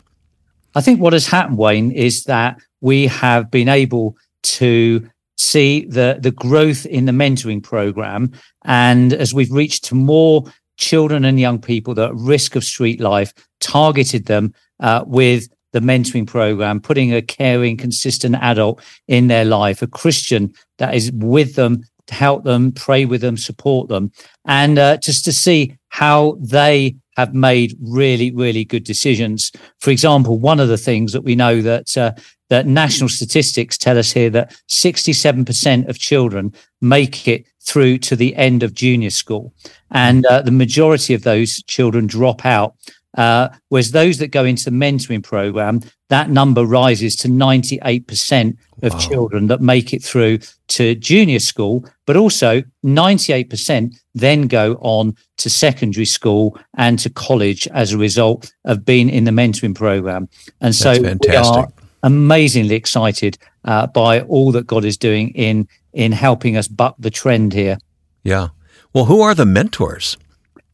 I 0.76 0.80
think 0.80 1.00
what 1.00 1.12
has 1.12 1.26
happened, 1.26 1.58
Wayne, 1.58 1.90
is 1.90 2.24
that 2.24 2.60
we 2.80 3.06
have 3.06 3.50
been 3.50 3.68
able 3.68 4.16
to 4.42 5.08
see 5.36 5.84
the, 5.86 6.18
the 6.20 6.30
growth 6.30 6.86
in 6.86 7.06
the 7.06 7.12
mentoring 7.12 7.62
program. 7.62 8.32
And 8.64 9.12
as 9.12 9.34
we've 9.34 9.50
reached 9.50 9.84
to 9.86 9.94
more 9.94 10.44
children 10.76 11.24
and 11.24 11.40
young 11.40 11.60
people 11.60 11.94
that 11.94 12.10
are 12.10 12.12
at 12.12 12.16
risk 12.16 12.56
of 12.56 12.64
street 12.64 13.00
life, 13.00 13.32
targeted 13.60 14.26
them 14.26 14.54
uh, 14.80 15.04
with 15.06 15.48
the 15.72 15.80
mentoring 15.80 16.26
program, 16.26 16.80
putting 16.80 17.12
a 17.12 17.20
caring, 17.20 17.76
consistent 17.76 18.36
adult 18.36 18.80
in 19.08 19.26
their 19.26 19.44
life, 19.44 19.82
a 19.82 19.86
Christian 19.86 20.54
that 20.78 20.94
is 20.94 21.10
with 21.12 21.56
them 21.56 21.82
to 22.06 22.14
help 22.14 22.44
them, 22.44 22.70
pray 22.70 23.04
with 23.04 23.20
them, 23.20 23.36
support 23.36 23.88
them, 23.88 24.12
and 24.44 24.78
uh, 24.78 24.96
just 24.98 25.24
to 25.24 25.32
see 25.32 25.76
how 25.88 26.36
they 26.40 26.94
have 27.16 27.34
made 27.34 27.76
really, 27.80 28.30
really 28.32 28.64
good 28.64 28.84
decisions. 28.84 29.52
For 29.80 29.90
example, 29.90 30.38
one 30.38 30.60
of 30.60 30.68
the 30.68 30.78
things 30.78 31.12
that 31.12 31.22
we 31.22 31.34
know 31.34 31.60
that 31.62 31.96
uh, 31.96 32.12
that 32.50 32.66
national 32.66 33.08
statistics 33.08 33.78
tell 33.78 33.98
us 33.98 34.12
here 34.12 34.30
that 34.30 34.54
67% 34.68 35.88
of 35.88 35.98
children 35.98 36.52
make 36.80 37.26
it 37.26 37.46
through 37.66 37.98
to 37.98 38.14
the 38.14 38.36
end 38.36 38.62
of 38.62 38.74
junior 38.74 39.10
school, 39.10 39.52
and 39.90 40.24
uh, 40.26 40.42
the 40.42 40.50
majority 40.50 41.14
of 41.14 41.22
those 41.22 41.62
children 41.64 42.06
drop 42.06 42.44
out 42.44 42.76
uh, 43.16 43.48
whereas 43.68 43.92
those 43.92 44.18
that 44.18 44.28
go 44.28 44.44
into 44.44 44.64
the 44.64 44.70
mentoring 44.70 45.22
program, 45.22 45.80
that 46.08 46.30
number 46.30 46.64
rises 46.64 47.16
to 47.16 47.28
98% 47.28 48.56
of 48.82 48.92
wow. 48.92 48.98
children 48.98 49.46
that 49.46 49.60
make 49.60 49.92
it 49.92 50.02
through 50.02 50.38
to 50.68 50.94
junior 50.96 51.38
school, 51.38 51.84
but 52.06 52.16
also 52.16 52.62
98% 52.84 53.96
then 54.14 54.42
go 54.42 54.74
on 54.80 55.16
to 55.38 55.50
secondary 55.50 56.06
school 56.06 56.58
and 56.76 56.98
to 56.98 57.10
college 57.10 57.66
as 57.68 57.92
a 57.92 57.98
result 57.98 58.52
of 58.64 58.84
being 58.84 59.08
in 59.08 59.24
the 59.24 59.30
mentoring 59.30 59.74
program. 59.74 60.28
And 60.60 60.74
so 60.74 60.92
we 61.00 61.36
are 61.36 61.68
amazingly 62.02 62.74
excited 62.74 63.38
uh, 63.64 63.86
by 63.88 64.20
all 64.20 64.52
that 64.52 64.66
God 64.66 64.84
is 64.84 64.96
doing 64.96 65.30
in 65.30 65.68
in 65.92 66.10
helping 66.10 66.56
us 66.56 66.66
buck 66.66 66.96
the 66.98 67.10
trend 67.10 67.52
here. 67.52 67.78
Yeah. 68.24 68.48
Well, 68.92 69.04
who 69.04 69.20
are 69.22 69.34
the 69.34 69.46
mentors? 69.46 70.16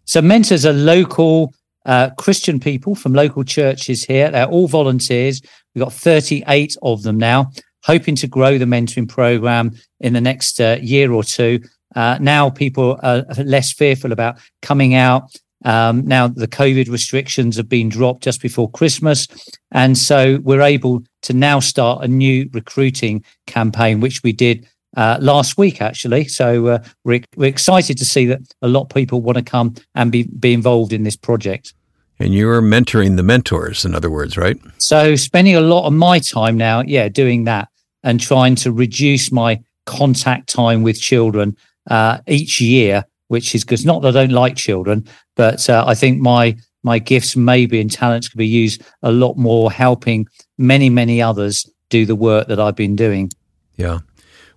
So 0.06 0.23
mentors 0.23 0.64
are 0.64 0.73
local 0.73 1.52
uh, 1.87 2.10
Christian 2.18 2.60
people 2.60 2.94
from 2.94 3.14
local 3.14 3.44
churches 3.44 4.04
here. 4.04 4.30
They're 4.30 4.46
all 4.46 4.68
volunteers. 4.68 5.40
We've 5.75 5.84
got 5.84 5.92
38 5.92 6.76
of 6.82 7.02
them 7.02 7.18
now, 7.18 7.50
hoping 7.84 8.16
to 8.16 8.26
grow 8.26 8.58
the 8.58 8.64
mentoring 8.64 9.08
program 9.08 9.72
in 10.00 10.12
the 10.12 10.20
next 10.20 10.60
uh, 10.60 10.78
year 10.80 11.12
or 11.12 11.25
two. 11.25 11.60
Uh, 11.94 12.18
now 12.20 12.50
people 12.50 12.99
are 13.02 13.25
less 13.38 13.72
fearful 13.72 14.12
about 14.12 14.38
coming 14.62 14.94
out. 14.94 15.37
Um, 15.64 16.06
now 16.06 16.28
the 16.28 16.49
COVID 16.49 16.88
restrictions 16.88 17.56
have 17.56 17.68
been 17.68 17.88
dropped 17.88 18.22
just 18.22 18.40
before 18.40 18.70
Christmas. 18.70 19.26
And 19.72 19.99
so 19.99 20.38
we're 20.42 20.62
able 20.62 21.02
to 21.22 21.32
now 21.32 21.60
start 21.60 22.04
a 22.04 22.08
new 22.08 22.49
recruiting 22.52 23.25
campaign, 23.46 24.00
which 24.00 24.22
we 24.22 24.32
did 24.32 24.66
uh, 24.97 25.18
last 25.20 25.56
week, 25.59 25.80
actually. 25.80 26.25
So 26.25 26.66
uh, 26.66 26.85
we're, 27.04 27.23
we're 27.37 27.49
excited 27.49 27.99
to 27.99 28.04
see 28.04 28.26
that 28.26 28.40
a 28.62 28.68
lot 28.68 28.82
of 28.82 28.88
people 28.90 29.20
want 29.20 29.38
to 29.38 29.44
come 29.44 29.75
and 29.94 30.11
be, 30.11 30.25
be 30.25 30.52
involved 30.52 30.92
in 30.92 31.04
this 31.04 31.16
project. 31.16 31.75
And 32.18 32.35
you're 32.35 32.61
mentoring 32.61 33.16
the 33.16 33.23
mentors, 33.23 33.85
in 33.85 33.94
other 33.94 34.11
words, 34.11 34.37
right? 34.37 34.59
So 34.78 35.16
spending 35.16 35.56
a 35.56 35.61
lot 35.61 35.87
of 35.87 35.94
my 35.94 36.18
time 36.18 36.56
now, 36.56 36.82
yeah, 36.82 37.09
doing 37.09 37.44
that 37.44 37.68
and 38.02 38.20
trying 38.20 38.56
to 38.56 38.73
reduce 38.73 39.32
my 39.32 39.61
contact 39.87 40.49
time 40.49 40.82
with 40.82 41.00
children 41.00 41.56
uh, 41.90 42.18
each 42.26 42.61
year, 42.61 43.04
which 43.28 43.54
is 43.54 43.64
because 43.64 43.87
not 43.87 44.02
that 44.02 44.16
I 44.16 44.26
don't 44.26 44.32
like 44.32 44.56
children, 44.56 45.06
but 45.35 45.68
uh, 45.70 45.85
I 45.87 45.94
think 45.94 46.20
my 46.20 46.56
my 46.82 46.99
gifts 46.99 47.37
maybe 47.37 47.80
and 47.80 47.90
talents 47.90 48.28
could 48.28 48.38
be 48.38 48.47
used 48.47 48.82
a 49.02 49.12
lot 49.12 49.37
more 49.37 49.70
helping 49.70 50.26
many 50.56 50.88
many 50.88 51.20
others 51.20 51.68
do 51.90 52.06
the 52.06 52.16
work 52.16 52.49
that 52.49 52.61
I've 52.61 52.76
been 52.76 52.97
doing. 52.97 53.30
Yeah. 53.76 54.00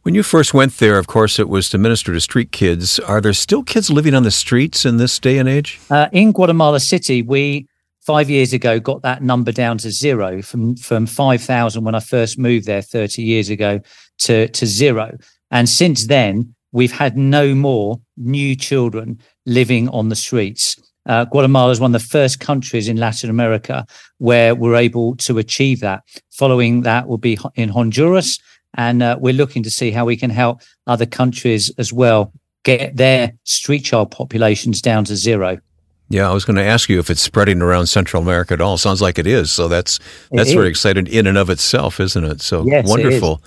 When 0.03 0.15
you 0.15 0.23
first 0.23 0.53
went 0.53 0.79
there, 0.79 0.97
of 0.97 1.07
course, 1.07 1.39
it 1.39 1.47
was 1.47 1.69
to 1.69 1.77
minister 1.77 2.11
to 2.11 2.19
street 2.19 2.51
kids. 2.51 2.99
Are 2.99 3.21
there 3.21 3.31
still 3.31 3.63
kids 3.63 3.89
living 3.89 4.13
on 4.13 4.23
the 4.23 4.31
streets 4.31 4.85
in 4.85 4.97
this 4.97 5.17
day 5.17 5.37
and 5.37 5.47
age? 5.47 5.79
Uh, 5.89 6.09
in 6.11 6.33
Guatemala 6.33 6.81
City, 6.81 7.21
we 7.21 7.67
five 8.01 8.29
years 8.29 8.51
ago 8.51 8.81
got 8.81 9.01
that 9.03 9.23
number 9.23 9.53
down 9.53 9.77
to 9.77 9.89
zero 9.89 10.41
from 10.41 10.75
from 10.75 11.05
five 11.05 11.41
thousand 11.41 11.85
when 11.85 11.95
I 11.95 12.01
first 12.01 12.37
moved 12.37 12.65
there 12.65 12.81
thirty 12.81 13.23
years 13.23 13.49
ago 13.49 13.79
to 14.19 14.49
to 14.49 14.65
zero. 14.65 15.17
And 15.51 15.69
since 15.69 16.07
then, 16.07 16.53
we've 16.73 16.91
had 16.91 17.17
no 17.17 17.55
more 17.55 18.01
new 18.17 18.57
children 18.57 19.21
living 19.45 19.87
on 19.87 20.09
the 20.09 20.17
streets. 20.17 20.75
Uh, 21.05 21.23
Guatemala 21.23 21.71
is 21.71 21.79
one 21.79 21.95
of 21.95 22.01
the 22.01 22.07
first 22.07 22.41
countries 22.41 22.89
in 22.89 22.97
Latin 22.97 23.29
America 23.29 23.85
where 24.17 24.53
we're 24.53 24.75
able 24.75 25.15
to 25.17 25.37
achieve 25.37 25.79
that. 25.79 26.03
Following 26.31 26.81
that 26.81 27.07
will 27.07 27.17
be 27.17 27.37
in 27.55 27.69
Honduras, 27.69 28.39
and 28.75 29.03
uh, 29.03 29.17
we're 29.19 29.33
looking 29.33 29.63
to 29.63 29.69
see 29.69 29.91
how 29.91 30.05
we 30.05 30.17
can 30.17 30.29
help 30.29 30.61
other 30.87 31.05
countries 31.05 31.71
as 31.77 31.91
well 31.93 32.31
get 32.63 32.95
their 32.95 33.33
street 33.43 33.81
child 33.81 34.11
populations 34.11 34.81
down 34.81 35.05
to 35.05 35.15
zero. 35.15 35.57
Yeah, 36.09 36.29
I 36.29 36.33
was 36.33 36.45
going 36.45 36.57
to 36.57 36.63
ask 36.63 36.89
you 36.89 36.99
if 36.99 37.09
it's 37.09 37.21
spreading 37.21 37.61
around 37.61 37.87
Central 37.87 38.21
America 38.21 38.53
at 38.53 38.61
all. 38.61 38.77
Sounds 38.77 39.01
like 39.01 39.17
it 39.17 39.25
is. 39.25 39.51
So 39.51 39.67
that's 39.67 39.99
that's 40.31 40.51
very 40.51 40.67
exciting 40.67 41.07
in 41.07 41.27
and 41.27 41.37
of 41.37 41.49
itself, 41.49 41.99
isn't 41.99 42.23
it? 42.23 42.41
So 42.41 42.65
yes, 42.65 42.87
wonderful. 42.87 43.41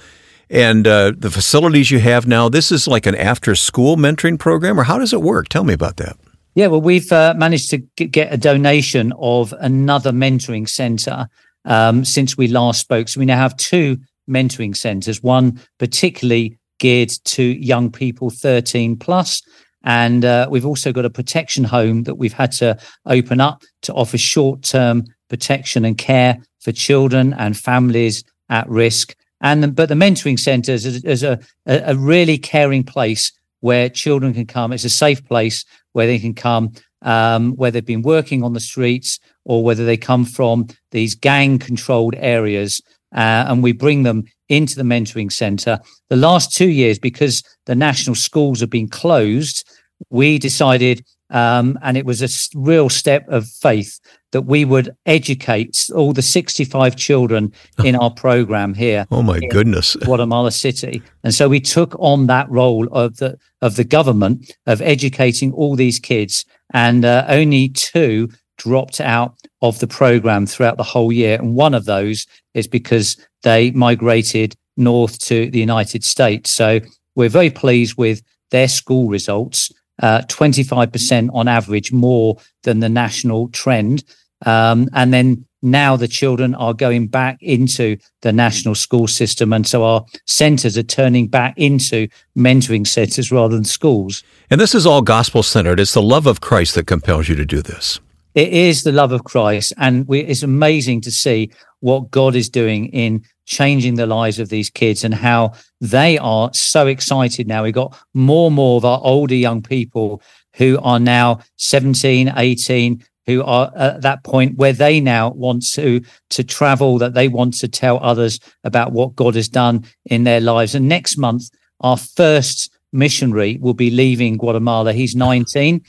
And 0.48 0.86
uh, 0.86 1.12
the 1.16 1.30
facilities 1.30 1.90
you 1.90 1.98
have 1.98 2.26
now, 2.26 2.48
this 2.48 2.70
is 2.70 2.86
like 2.86 3.06
an 3.06 3.14
after-school 3.14 3.96
mentoring 3.96 4.38
program, 4.38 4.78
or 4.78 4.84
how 4.84 4.98
does 4.98 5.12
it 5.12 5.20
work? 5.20 5.48
Tell 5.48 5.64
me 5.64 5.74
about 5.74 5.96
that. 5.96 6.16
Yeah, 6.54 6.68
well, 6.68 6.80
we've 6.80 7.10
uh, 7.12 7.34
managed 7.36 7.70
to 7.70 7.78
get 7.78 8.32
a 8.32 8.36
donation 8.36 9.12
of 9.18 9.52
another 9.60 10.12
mentoring 10.12 10.68
centre 10.68 11.28
um, 11.64 12.04
since 12.04 12.36
we 12.36 12.48
last 12.48 12.80
spoke. 12.80 13.08
So 13.08 13.20
we 13.20 13.26
now 13.26 13.36
have 13.36 13.56
two 13.56 13.98
mentoring 14.28 14.76
centres, 14.76 15.22
one 15.22 15.60
particularly 15.78 16.58
geared 16.78 17.10
to 17.24 17.42
young 17.42 17.90
people 17.90 18.30
13 18.30 18.96
plus, 18.96 19.42
and 19.86 20.24
uh, 20.24 20.48
we've 20.50 20.66
also 20.66 20.92
got 20.92 21.04
a 21.04 21.10
protection 21.10 21.62
home 21.62 22.02
that 22.02 22.16
we've 22.16 22.32
had 22.32 22.50
to 22.52 22.76
open 23.06 23.40
up 23.40 23.62
to 23.82 23.94
offer 23.94 24.18
short 24.18 24.62
term 24.62 25.04
protection 25.28 25.84
and 25.84 25.96
care 25.96 26.38
for 26.60 26.72
children 26.72 27.32
and 27.34 27.56
families 27.56 28.24
at 28.48 28.68
risk. 28.68 29.14
And 29.40 29.76
but 29.76 29.88
the 29.88 29.94
mentoring 29.94 30.38
centres 30.38 30.84
is, 30.84 31.04
is 31.04 31.22
a, 31.22 31.38
a 31.66 31.94
really 31.96 32.36
caring 32.36 32.82
place 32.82 33.32
where 33.60 33.88
children 33.88 34.34
can 34.34 34.46
come. 34.46 34.72
It's 34.72 34.84
a 34.84 34.90
safe 34.90 35.24
place 35.24 35.64
where 35.92 36.08
they 36.08 36.18
can 36.18 36.34
come, 36.34 36.72
um, 37.02 37.52
where 37.52 37.70
they've 37.70 37.84
been 37.84 38.02
working 38.02 38.42
on 38.42 38.54
the 38.54 38.60
streets 38.60 39.20
or 39.44 39.62
whether 39.62 39.84
they 39.84 39.96
come 39.96 40.24
from 40.24 40.66
these 40.90 41.14
gang 41.14 41.60
controlled 41.60 42.16
areas. 42.16 42.82
Uh, 43.14 43.46
and 43.48 43.62
we 43.62 43.72
bring 43.72 44.02
them 44.02 44.24
into 44.48 44.76
the 44.76 44.82
mentoring 44.82 45.32
centre. 45.32 45.78
The 46.08 46.16
last 46.16 46.54
two 46.54 46.68
years, 46.68 46.98
because 46.98 47.42
the 47.66 47.74
national 47.74 48.16
schools 48.16 48.60
have 48.60 48.70
been 48.70 48.88
closed, 48.88 49.68
we 50.10 50.38
decided, 50.38 51.04
um, 51.30 51.78
and 51.82 51.96
it 51.96 52.04
was 52.04 52.22
a 52.22 52.58
real 52.58 52.88
step 52.88 53.28
of 53.28 53.46
faith, 53.48 53.98
that 54.32 54.42
we 54.42 54.64
would 54.64 54.94
educate 55.06 55.88
all 55.94 56.12
the 56.12 56.22
65 56.22 56.96
children 56.96 57.52
in 57.84 57.96
our 57.96 58.10
program 58.10 58.74
here. 58.74 59.06
Oh 59.10 59.22
my 59.22 59.40
goodness. 59.40 59.96
Guatemala 60.04 60.52
City. 60.52 61.02
And 61.24 61.34
so 61.34 61.48
we 61.48 61.60
took 61.60 61.96
on 61.98 62.26
that 62.26 62.50
role 62.50 62.88
of 62.92 63.16
the 63.16 63.38
of 63.62 63.76
the 63.76 63.84
government 63.84 64.52
of 64.66 64.82
educating 64.82 65.52
all 65.52 65.74
these 65.74 65.98
kids 65.98 66.44
and 66.74 67.04
uh, 67.04 67.24
only 67.28 67.70
two 67.70 68.28
dropped 68.56 69.00
out 69.00 69.34
of 69.62 69.78
the 69.78 69.86
program 69.86 70.46
throughout 70.46 70.76
the 70.76 70.82
whole 70.82 71.12
year 71.12 71.38
and 71.38 71.54
one 71.54 71.74
of 71.74 71.84
those 71.84 72.26
is 72.54 72.66
because 72.66 73.16
they 73.42 73.70
migrated 73.72 74.54
north 74.76 75.18
to 75.18 75.50
the 75.50 75.58
United 75.58 76.04
States. 76.04 76.50
So 76.50 76.80
we're 77.14 77.28
very 77.28 77.50
pleased 77.50 77.96
with 77.96 78.22
their 78.50 78.68
school 78.68 79.08
results 79.08 79.72
uh, 80.02 80.22
25% 80.22 81.30
on 81.32 81.48
average 81.48 81.92
more 81.92 82.36
than 82.64 82.80
the 82.80 82.88
national 82.88 83.48
trend. 83.48 84.04
Um, 84.44 84.88
and 84.92 85.12
then 85.12 85.46
now 85.62 85.96
the 85.96 86.08
children 86.08 86.54
are 86.54 86.74
going 86.74 87.06
back 87.08 87.38
into 87.40 87.96
the 88.20 88.32
national 88.32 88.74
school 88.74 89.06
system. 89.06 89.52
And 89.52 89.66
so 89.66 89.84
our 89.84 90.04
centres 90.26 90.76
are 90.76 90.82
turning 90.82 91.28
back 91.28 91.54
into 91.56 92.08
mentoring 92.36 92.86
centres 92.86 93.32
rather 93.32 93.54
than 93.54 93.64
schools. 93.64 94.22
And 94.50 94.60
this 94.60 94.74
is 94.74 94.86
all 94.86 95.02
gospel 95.02 95.42
centered. 95.42 95.80
It's 95.80 95.94
the 95.94 96.02
love 96.02 96.26
of 96.26 96.40
Christ 96.40 96.74
that 96.74 96.86
compels 96.86 97.28
you 97.28 97.34
to 97.36 97.46
do 97.46 97.62
this. 97.62 97.98
It 98.36 98.52
is 98.52 98.82
the 98.82 98.92
love 98.92 99.12
of 99.12 99.24
Christ. 99.24 99.72
And 99.78 100.06
we, 100.06 100.20
it's 100.20 100.42
amazing 100.42 101.00
to 101.00 101.10
see 101.10 101.50
what 101.80 102.10
God 102.10 102.36
is 102.36 102.50
doing 102.50 102.86
in 102.86 103.24
changing 103.46 103.94
the 103.94 104.06
lives 104.06 104.38
of 104.38 104.50
these 104.50 104.68
kids 104.68 105.04
and 105.04 105.14
how 105.14 105.52
they 105.80 106.18
are 106.18 106.50
so 106.52 106.86
excited 106.86 107.48
now. 107.48 107.62
We've 107.62 107.72
got 107.72 107.98
more 108.12 108.48
and 108.48 108.56
more 108.56 108.76
of 108.76 108.84
our 108.84 109.00
older 109.02 109.34
young 109.34 109.62
people 109.62 110.20
who 110.54 110.78
are 110.82 111.00
now 111.00 111.40
17, 111.56 112.34
18, 112.36 113.02
who 113.24 113.42
are 113.42 113.72
at 113.74 114.02
that 114.02 114.22
point 114.22 114.58
where 114.58 114.72
they 114.72 115.00
now 115.00 115.30
want 115.30 115.64
to 115.72 116.02
to 116.30 116.44
travel 116.44 116.98
that 116.98 117.14
they 117.14 117.28
want 117.28 117.54
to 117.54 117.68
tell 117.68 117.98
others 118.02 118.38
about 118.64 118.92
what 118.92 119.16
God 119.16 119.34
has 119.34 119.48
done 119.48 119.84
in 120.04 120.24
their 120.24 120.40
lives 120.40 120.74
and 120.74 120.88
next 120.88 121.16
month 121.16 121.50
our 121.80 121.96
first 121.96 122.72
missionary 122.92 123.58
will 123.60 123.74
be 123.74 123.90
leaving 123.90 124.36
Guatemala 124.36 124.92
he's 124.92 125.16
19 125.16 125.82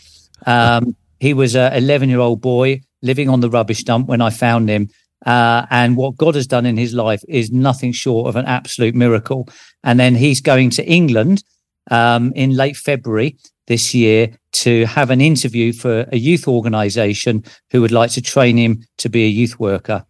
um, 0.48 0.96
he 1.20 1.34
was 1.34 1.56
a 1.56 1.76
11 1.78 2.10
year 2.10 2.20
old 2.20 2.42
boy 2.42 2.82
living 3.02 3.30
on 3.30 3.42
the 3.42 3.50
rubbish 3.50 3.84
dump 3.84 4.08
when 4.08 4.22
I 4.22 4.30
found 4.30 4.70
him 4.70 4.90
uh, 5.26 5.66
and 5.70 5.98
what 5.98 6.16
God 6.16 6.36
has 6.36 6.48
done 6.48 6.66
in 6.66 6.78
his 6.78 6.94
life 6.94 7.24
is 7.28 7.52
nothing 7.52 7.92
short 7.92 8.28
of 8.28 8.36
an 8.36 8.46
absolute 8.46 8.96
miracle. 8.96 9.50
And 9.84 10.00
then 10.00 10.16
he's 10.16 10.42
going 10.42 10.70
to 10.72 10.86
England 10.86 11.44
um, 11.90 12.32
in 12.36 12.52
late 12.52 12.78
February 12.78 13.38
this 13.66 13.94
year 13.94 14.32
to 14.54 14.86
have 14.86 15.10
an 15.10 15.22
interview 15.22 15.74
for 15.74 16.08
a 16.12 16.18
youth 16.18 16.48
organization 16.48 17.44
who 17.72 17.82
would 17.82 17.92
like 17.92 18.12
to 18.12 18.22
train 18.22 18.58
him 18.58 18.84
to 18.98 19.10
be 19.10 19.26
a 19.26 19.30
youth 19.30 19.60
worker. 19.60 20.06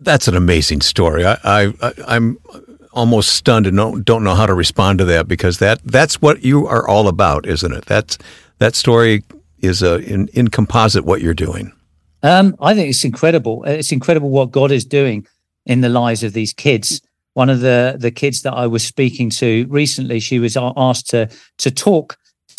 That's 0.00 0.26
an 0.26 0.34
amazing 0.34 0.80
story. 0.80 1.24
I, 1.24 1.72
I'm 2.08 2.38
almost 2.92 3.34
stunned 3.34 3.66
and 3.66 3.76
don't, 3.76 4.04
don't 4.04 4.24
know 4.24 4.34
how 4.34 4.46
to 4.46 4.54
respond 4.54 4.98
to 4.98 5.04
that 5.04 5.28
because 5.28 5.58
that 5.58 5.80
that's 5.84 6.20
what 6.20 6.42
you 6.42 6.66
are 6.66 6.86
all 6.88 7.08
about, 7.08 7.46
isn't 7.46 7.72
it? 7.72 7.86
That's 7.86 8.18
that 8.62 8.76
story 8.76 9.24
is 9.58 9.82
a, 9.82 9.98
in, 9.98 10.28
in 10.28 10.48
composite 10.48 11.04
what 11.04 11.20
you're 11.20 11.34
doing. 11.34 11.72
Um, 12.22 12.54
I 12.60 12.74
think 12.74 12.90
it's 12.90 13.04
incredible. 13.04 13.64
It's 13.64 13.90
incredible 13.90 14.30
what 14.30 14.52
God 14.52 14.70
is 14.70 14.84
doing 14.84 15.26
in 15.66 15.80
the 15.80 15.88
lives 15.88 16.22
of 16.22 16.32
these 16.32 16.52
kids. 16.52 17.00
One 17.34 17.50
of 17.50 17.60
the 17.60 17.96
the 17.98 18.10
kids 18.10 18.42
that 18.42 18.52
I 18.52 18.66
was 18.66 18.84
speaking 18.84 19.30
to 19.30 19.66
recently, 19.68 20.20
she 20.20 20.38
was 20.38 20.56
asked 20.56 21.10
to 21.10 21.28
to 21.58 21.70
talk 21.70 22.16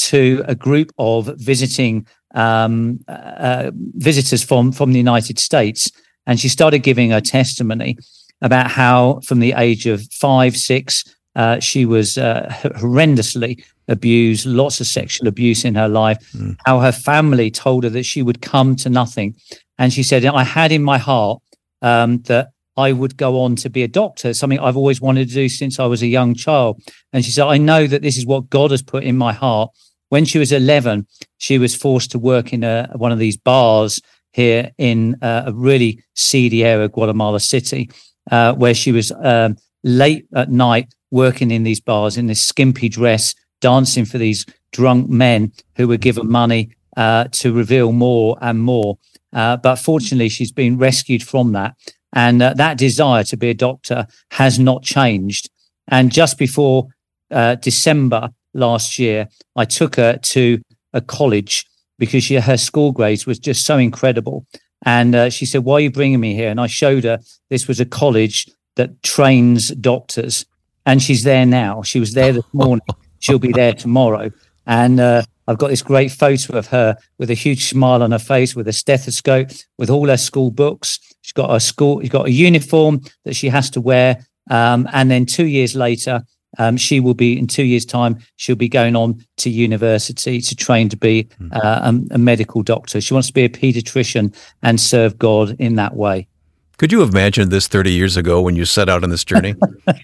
to 0.10 0.44
a 0.48 0.56
group 0.56 0.92
of 0.98 1.30
visiting 1.38 2.08
um, 2.36 3.00
uh, 3.08 3.72
visitors 3.96 4.44
from 4.44 4.72
from 4.72 4.92
the 4.92 5.00
United 5.00 5.39
States, 5.39 5.92
and 6.26 6.39
she 6.39 6.50
started 6.50 6.80
giving 6.80 7.12
her 7.12 7.22
testimony 7.22 7.98
about 8.42 8.70
how, 8.72 9.22
from 9.24 9.39
the 9.39 9.54
age 9.54 9.86
of 9.86 10.02
five, 10.12 10.58
six, 10.58 11.04
uh, 11.36 11.60
she 11.60 11.86
was 11.86 12.18
uh, 12.18 12.50
horrendously 12.82 13.63
abused, 13.88 14.46
lots 14.46 14.80
of 14.80 14.88
sexual 14.88 15.28
abuse 15.28 15.65
in 15.65 15.76
her 15.76 15.89
life, 15.89 16.17
mm. 16.34 16.56
how 16.65 16.80
her 16.80 16.91
family 16.91 17.52
told 17.52 17.84
her 17.84 17.89
that 17.89 18.04
she 18.04 18.22
would 18.22 18.41
come 18.41 18.76
to 18.78 18.89
nothing. 18.89 19.36
And 19.78 19.91
she 19.91 20.04
said, 20.04 20.26
I 20.26 20.43
had 20.43 20.72
in 20.72 20.84
my 20.84 20.98
heart 20.98 21.41
um, 21.82 22.22
that 22.24 22.52
I 22.76 22.91
would 22.91 23.17
go 23.17 23.41
on 23.41 23.56
to 23.58 23.69
be 23.69 23.84
a 23.84 23.88
doctor, 23.88 24.34
something 24.34 24.60
I've 24.60 24.78
always 24.78 25.02
wanted 25.02 25.28
to 25.30 25.34
do 25.34 25.50
since 25.50 25.80
I 25.80 25.86
was 25.86 26.02
a 26.02 26.08
young 26.08 26.34
child. 26.34 26.82
And 27.12 27.24
she 27.24 27.32
said, 27.32 27.46
I 27.46 27.58
know 27.58 27.88
that 27.88 28.02
this 28.02 28.17
is 28.17 28.26
what 28.26 28.50
God 28.50 28.72
has 28.72 28.82
put 28.82 29.04
in 29.04 29.17
my 29.17 29.34
heart. 29.34 29.72
When 30.10 30.26
she 30.26 30.39
was 30.39 30.52
11, 30.52 31.08
she 31.38 31.58
was 31.58 31.76
forced 31.76 32.12
to 32.12 32.19
work 32.19 32.54
in 32.54 32.63
a, 32.63 32.89
one 32.96 33.12
of 33.12 33.19
these 33.19 33.38
bars 33.38 34.00
here 34.32 34.72
in 34.78 35.15
uh, 35.22 35.43
a 35.48 35.54
really 35.54 36.04
seedy 36.15 36.63
area, 36.63 36.86
of 36.86 36.91
Guatemala 36.91 37.39
City, 37.39 37.89
uh, 38.32 38.54
where 38.54 38.74
she 38.74 38.91
was 38.91 39.12
um, 39.12 39.56
late 39.84 40.26
at 40.36 40.50
night 40.50 40.93
working 41.12 41.52
in 41.52 41.63
these 41.63 41.80
bars 41.80 42.17
in 42.17 42.26
this 42.26 42.41
skimpy 42.41 42.89
dress, 42.89 43.36
dancing 43.63 44.04
for 44.04 44.17
these 44.17 44.45
drunk 44.73 45.10
men 45.10 45.54
who 45.78 45.88
were 45.88 45.97
given 45.97 46.30
money 46.30 46.69
uh, 46.97 47.23
to 47.32 47.54
reveal 47.54 47.93
more 47.93 48.38
and 48.41 48.60
more. 48.60 48.97
Uh, 49.32 49.56
but 49.58 49.78
fortunately, 49.78 50.30
she's 50.30 50.52
been 50.52 50.78
rescued 50.78 51.23
from 51.23 51.54
that. 51.54 51.73
And 52.12 52.41
uh, 52.41 52.54
that 52.56 52.78
desire 52.78 53.23
to 53.23 53.38
be 53.38 53.49
a 53.49 53.54
doctor 53.54 54.06
has 54.32 54.60
not 54.60 54.84
changed. 54.84 55.49
And 55.88 56.12
just 56.12 56.38
before 56.38 56.89
uh, 57.32 57.56
December 57.56 58.30
last 58.54 58.99
year, 58.99 59.30
I 59.56 59.65
took 59.65 59.95
her 59.95 60.17
to 60.17 60.62
a 60.91 61.02
college 61.02 61.65
because 61.97 62.26
she, 62.26 62.36
her 62.36 62.58
school 62.58 62.91
grades 62.91 63.26
was 63.26 63.39
just 63.39 63.65
so 63.65 63.78
incredible. 63.78 64.45
And 64.86 65.15
uh, 65.15 65.30
she 65.30 65.45
said, 65.45 65.63
Why 65.63 65.76
are 65.76 65.80
you 65.80 65.91
bringing 65.91 66.19
me 66.19 66.36
here? 66.36 66.49
And 66.49 66.60
I 66.60 66.67
showed 66.67 67.06
her 67.06 67.19
this 67.49 67.67
was 67.67 67.80
a 67.80 67.86
college 67.86 68.47
that 68.76 69.02
trains 69.02 69.69
doctors. 69.76 70.45
And 70.86 71.02
she's 71.02 71.23
there 71.23 71.45
now. 71.45 71.82
She 71.82 71.99
was 71.99 72.13
there 72.13 72.34
this 72.34 72.54
morning. 72.54 72.86
She'll 73.24 73.40
be 73.40 73.54
there 73.54 73.74
tomorrow. 73.74 74.32
And 74.66 75.00
uh, 75.00 75.24
I've 75.48 75.58
got 75.58 75.70
this 75.70 75.82
great 75.82 76.12
photo 76.12 76.58
of 76.58 76.68
her 76.68 76.98
with 77.18 77.30
a 77.30 77.34
huge 77.34 77.70
smile 77.70 78.04
on 78.04 78.12
her 78.12 78.20
face, 78.20 78.54
with 78.54 78.68
a 78.68 78.74
stethoscope, 78.74 79.50
with 79.78 79.90
all 79.90 80.10
her 80.10 80.18
school 80.18 80.52
books. 80.52 81.00
She's 81.22 81.32
got 81.32 81.56
a 81.56 81.60
school, 81.60 82.02
she's 82.02 82.10
got 82.10 82.28
a 82.28 82.32
uniform 82.32 83.02
that 83.24 83.36
she 83.36 83.48
has 83.48 83.70
to 83.72 83.82
wear. 83.82 84.26
Um, 84.50 84.90
and 84.92 85.10
then 85.10 85.26
two 85.26 85.48
years 85.48 85.74
later, 85.74 86.24
um, 86.60 86.76
she 86.76 87.00
will 87.00 87.14
be 87.14 87.40
in 87.40 87.48
two 87.48 87.64
years' 87.64 87.86
time. 87.86 88.20
She'll 88.36 88.58
be 88.58 88.70
going 88.70 88.96
on 88.96 89.26
to 89.38 89.50
university 89.50 90.42
to 90.42 90.56
train 90.56 90.90
to 90.90 90.98
be 90.98 91.30
hmm. 91.38 91.48
uh, 91.54 91.92
a, 92.12 92.16
a 92.16 92.18
medical 92.18 92.62
doctor. 92.62 93.00
She 93.00 93.14
wants 93.14 93.28
to 93.28 93.34
be 93.34 93.46
a 93.46 93.50
pediatrician 93.50 94.36
and 94.62 94.80
serve 94.80 95.18
God 95.18 95.56
in 95.60 95.76
that 95.76 95.96
way. 95.96 96.28
Could 96.78 96.92
you 96.92 97.00
have 97.02 97.10
imagined 97.10 97.52
this 97.52 97.68
30 97.68 97.92
years 97.92 98.18
ago 98.18 98.42
when 98.42 98.56
you 98.56 98.66
set 98.66 98.90
out 98.90 99.04
on 99.04 99.10
this 99.10 99.24
journey? 99.24 99.56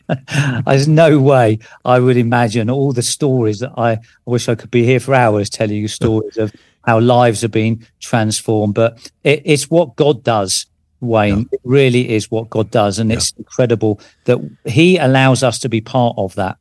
There's 0.66 0.88
no 0.88 1.20
way 1.20 1.60
I 1.84 2.00
would 2.00 2.16
imagine 2.16 2.70
all 2.70 2.94
the 2.94 3.02
stories 3.02 3.60
that 3.60 3.72
I, 3.76 3.94
I 3.94 4.00
wish 4.26 4.48
I 4.48 4.56
could 4.56 4.70
be 4.70 4.84
here 4.84 5.00
for 5.00 5.16
hours 5.16 5.50
telling 5.50 5.78
you 5.78 5.88
stories 5.88 6.38
of 6.38 6.54
how 6.86 7.00
lives 7.00 7.42
have 7.42 7.52
been 7.52 7.86
transformed. 8.00 8.76
But 8.76 9.12
it, 9.24 9.42
it's 9.46 9.70
what 9.70 9.96
God 9.96 10.24
does, 10.24 10.68
Wayne. 11.02 11.40
Yeah. 11.40 11.46
It 11.54 11.62
really 11.64 12.10
is 12.10 12.30
what 12.30 12.52
God 12.52 12.70
does. 12.70 13.00
And 13.00 13.10
yeah. 13.10 13.18
it's 13.18 13.32
incredible 13.32 14.00
that 14.26 14.40
He 14.66 14.98
allows 14.98 15.42
us 15.42 15.58
to 15.60 15.70
be 15.70 15.82
part 15.82 16.14
of 16.18 16.36
that. 16.36 16.58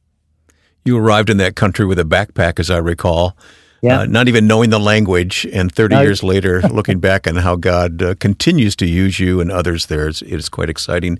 You 0.87 0.97
arrived 0.97 1.29
in 1.29 1.37
that 1.37 1.55
country 1.55 1.85
with 1.85 1.99
a 1.99 2.05
backpack, 2.05 2.59
as 2.59 2.71
I 2.71 2.79
recall 2.79 3.37
yeah. 3.83 4.01
Uh, 4.01 4.07
not 4.07 4.29
even 4.29 4.47
knowing 4.47 4.71
the 4.71 4.81
language. 4.81 5.47
And 5.53 5.73
30 5.73 5.95
no. 5.95 6.03
years 6.03 6.23
later, 6.23 6.61
looking 6.71 6.99
back 6.99 7.27
on 7.27 7.37
how 7.37 7.57
God 7.57 8.03
uh, 8.03 8.15
continues 8.17 8.75
to 8.77 8.87
use 8.87 9.21
you 9.21 9.41
and 9.41 9.51
others 9.51 9.87
there, 9.87 10.09
it's, 10.09 10.23
it's 10.23 10.49
quite 10.49 10.71
exciting. 10.71 11.19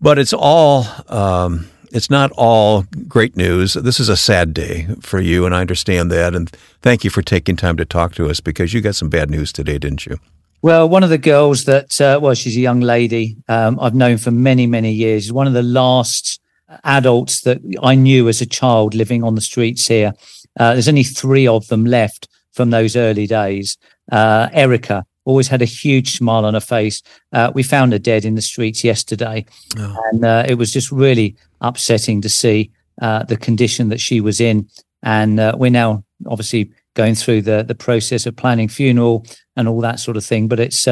But 0.00 0.18
it's 0.18 0.32
all, 0.32 0.86
um, 1.08 1.68
it's 1.92 2.10
not 2.10 2.32
all 2.32 2.84
great 3.06 3.36
news. 3.36 3.74
This 3.74 4.00
is 4.00 4.08
a 4.08 4.16
sad 4.16 4.52
day 4.52 4.88
for 5.00 5.20
you, 5.20 5.46
and 5.46 5.54
I 5.54 5.60
understand 5.60 6.10
that. 6.10 6.34
And 6.34 6.50
thank 6.82 7.04
you 7.04 7.10
for 7.10 7.22
taking 7.22 7.56
time 7.56 7.76
to 7.76 7.84
talk 7.84 8.14
to 8.16 8.28
us 8.28 8.40
because 8.40 8.74
you 8.74 8.80
got 8.80 8.96
some 8.96 9.08
bad 9.08 9.30
news 9.30 9.52
today, 9.52 9.78
didn't 9.78 10.04
you? 10.04 10.18
Well, 10.62 10.88
one 10.88 11.04
of 11.04 11.10
the 11.10 11.18
girls 11.18 11.66
that, 11.66 12.00
uh, 12.00 12.18
well, 12.20 12.34
she's 12.34 12.56
a 12.56 12.60
young 12.60 12.80
lady 12.80 13.36
um, 13.48 13.78
I've 13.80 13.94
known 13.94 14.16
for 14.16 14.30
many, 14.30 14.66
many 14.66 14.92
years. 14.92 15.30
One 15.32 15.46
of 15.46 15.52
the 15.52 15.62
last 15.62 16.40
adults 16.82 17.42
that 17.42 17.60
I 17.82 17.94
knew 17.94 18.28
as 18.28 18.40
a 18.40 18.46
child 18.46 18.94
living 18.94 19.22
on 19.22 19.34
the 19.34 19.40
streets 19.40 19.86
here. 19.86 20.14
Uh, 20.58 20.72
there's 20.72 20.88
only 20.88 21.02
three 21.02 21.46
of 21.46 21.66
them 21.68 21.84
left 21.84 22.28
from 22.52 22.70
those 22.70 22.96
early 22.96 23.26
days. 23.26 23.76
Uh, 24.10 24.48
Erica 24.52 25.04
always 25.24 25.48
had 25.48 25.62
a 25.62 25.66
huge 25.66 26.16
smile 26.16 26.44
on 26.44 26.54
her 26.54 26.60
face. 26.60 27.02
Uh, 27.32 27.50
we 27.54 27.62
found 27.62 27.92
her 27.92 27.98
dead 27.98 28.24
in 28.24 28.34
the 28.34 28.42
streets 28.42 28.84
yesterday, 28.84 29.44
oh. 29.78 29.96
and 30.12 30.24
uh, 30.24 30.44
it 30.46 30.54
was 30.54 30.72
just 30.72 30.92
really 30.92 31.36
upsetting 31.60 32.20
to 32.20 32.28
see 32.28 32.70
uh, 33.00 33.24
the 33.24 33.36
condition 33.36 33.88
that 33.88 34.00
she 34.00 34.20
was 34.20 34.40
in. 34.40 34.68
And 35.02 35.40
uh, 35.40 35.54
we're 35.58 35.70
now 35.70 36.04
obviously 36.26 36.70
going 36.94 37.14
through 37.14 37.42
the 37.42 37.64
the 37.64 37.74
process 37.74 38.24
of 38.24 38.36
planning 38.36 38.68
funeral 38.68 39.26
and 39.56 39.66
all 39.66 39.80
that 39.80 39.98
sort 39.98 40.16
of 40.16 40.24
thing. 40.24 40.48
But 40.48 40.60
it's 40.60 40.86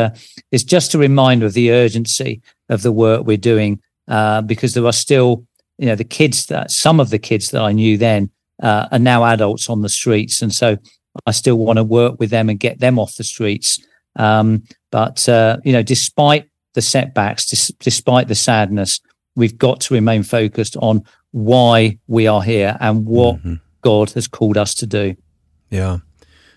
it's 0.51 0.65
just 0.65 0.95
a 0.95 0.99
reminder 0.99 1.47
of 1.47 1.53
the 1.53 1.71
urgency 1.71 2.43
of 2.69 2.83
the 2.83 2.93
work 2.93 3.25
we're 3.25 3.37
doing 3.37 3.81
because 4.07 4.75
there 4.75 4.87
are 4.87 4.93
still 4.93 5.47
you 5.79 5.87
know 5.87 5.95
the 5.95 6.05
kids 6.05 6.47
that 6.47 6.71
some 6.71 7.01
of 7.01 7.11
the 7.11 7.19
kids 7.19 7.51
that 7.51 7.63
I 7.63 7.73
knew 7.73 7.97
then 7.97 8.31
uh, 8.63 8.89
are 8.91 8.99
now 8.99 9.25
adults 9.25 9.69
on 9.69 9.83
the 9.83 9.89
streets, 9.89 10.41
and 10.41 10.55
so 10.55 10.77
I 11.27 11.33
still 11.33 11.59
want 11.59 11.77
to 11.77 11.85
work 11.85 12.19
with 12.19 12.31
them 12.31 12.49
and 12.49 12.59
get 12.59 12.81
them 12.81 12.99
off 12.99 13.17
the 13.17 13.25
streets. 13.25 13.79
Um, 14.17 14.63
but 14.91 15.29
uh, 15.29 15.59
you 15.65 15.73
know, 15.73 15.83
despite 15.83 16.49
the 16.75 16.83
setbacks, 16.83 17.47
dis- 17.47 17.73
despite 17.81 18.29
the 18.29 18.35
sadness, 18.35 19.01
we've 19.37 19.59
got 19.59 19.81
to 19.83 19.95
remain 19.95 20.23
focused 20.23 20.77
on 20.77 21.03
why 21.33 21.99
we 22.07 22.27
are 22.27 22.43
here 22.43 22.77
and 22.81 23.07
what 23.07 23.37
mm-hmm. 23.37 23.55
God 23.83 24.11
has 24.13 24.29
called 24.29 24.57
us 24.57 24.75
to 24.77 24.87
do. 24.87 25.17
Yeah. 25.71 25.99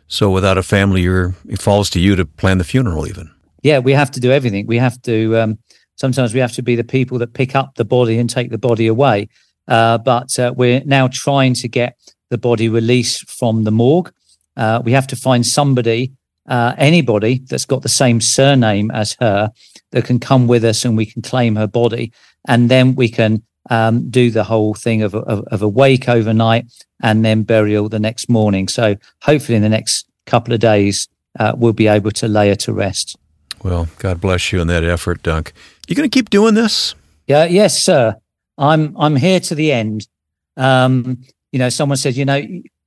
So 0.07 0.29
without 0.29 0.57
a 0.57 0.63
family, 0.63 1.01
you're, 1.01 1.33
it 1.47 1.61
falls 1.61 1.89
to 1.91 1.99
you 1.99 2.15
to 2.15 2.25
plan 2.25 2.57
the 2.57 2.63
funeral, 2.63 3.07
even. 3.07 3.31
Yeah, 3.63 3.79
we 3.79 3.93
have 3.93 4.11
to 4.11 4.19
do 4.19 4.31
everything. 4.31 4.67
We 4.67 4.77
have 4.77 5.01
to. 5.03 5.37
Um, 5.37 5.59
sometimes 5.95 6.33
we 6.33 6.39
have 6.39 6.51
to 6.53 6.61
be 6.61 6.75
the 6.75 6.83
people 6.83 7.17
that 7.19 7.33
pick 7.33 7.55
up 7.55 7.75
the 7.75 7.85
body 7.85 8.19
and 8.19 8.29
take 8.29 8.51
the 8.51 8.57
body 8.57 8.85
away. 8.87 9.29
Uh, 9.67 9.97
but 9.97 10.37
uh, 10.39 10.53
we're 10.55 10.81
now 10.85 11.07
trying 11.07 11.53
to 11.55 11.67
get 11.67 11.97
the 12.29 12.37
body 12.37 12.69
released 12.69 13.29
from 13.29 13.63
the 13.63 13.71
morgue. 13.71 14.11
Uh, 14.57 14.81
we 14.83 14.91
have 14.91 15.07
to 15.07 15.15
find 15.15 15.45
somebody, 15.45 16.11
uh, 16.47 16.73
anybody 16.77 17.39
that's 17.39 17.65
got 17.65 17.81
the 17.81 17.89
same 17.89 18.21
surname 18.21 18.91
as 18.91 19.15
her 19.19 19.51
that 19.91 20.05
can 20.05 20.19
come 20.19 20.47
with 20.47 20.63
us 20.63 20.85
and 20.85 20.97
we 20.97 21.05
can 21.05 21.21
claim 21.21 21.55
her 21.55 21.67
body. 21.67 22.11
And 22.47 22.69
then 22.69 22.95
we 22.95 23.09
can 23.09 23.43
um, 23.69 24.09
do 24.09 24.29
the 24.29 24.43
whole 24.43 24.73
thing 24.73 25.01
of, 25.01 25.15
of, 25.15 25.43
of 25.47 25.61
a 25.61 25.67
wake 25.67 26.07
overnight 26.07 26.65
and 27.01 27.25
then 27.25 27.43
burial 27.43 27.89
the 27.89 27.99
next 27.99 28.29
morning. 28.29 28.67
So 28.67 28.95
hopefully 29.21 29.55
in 29.55 29.61
the 29.61 29.69
next 29.69 30.07
couple 30.25 30.53
of 30.53 30.59
days, 30.59 31.07
uh, 31.39 31.53
we'll 31.57 31.73
be 31.73 31.87
able 31.87 32.11
to 32.11 32.27
lay 32.27 32.49
her 32.49 32.55
to 32.55 32.73
rest. 32.73 33.17
Well, 33.63 33.87
God 33.99 34.21
bless 34.21 34.51
you 34.51 34.61
in 34.61 34.67
that 34.67 34.83
effort, 34.83 35.23
Dunc. 35.23 35.51
You 35.87 35.95
going 35.95 36.09
to 36.09 36.13
keep 36.13 36.29
doing 36.29 36.53
this? 36.53 36.95
Yeah, 37.27 37.45
yes, 37.45 37.81
sir. 37.81 38.15
I'm 38.57 38.95
I'm 38.97 39.15
here 39.15 39.39
to 39.41 39.55
the 39.55 39.71
end. 39.71 40.07
Um, 40.57 41.21
you 41.51 41.59
know, 41.59 41.69
someone 41.69 41.97
said, 41.97 42.15
you 42.15 42.25
know, 42.25 42.41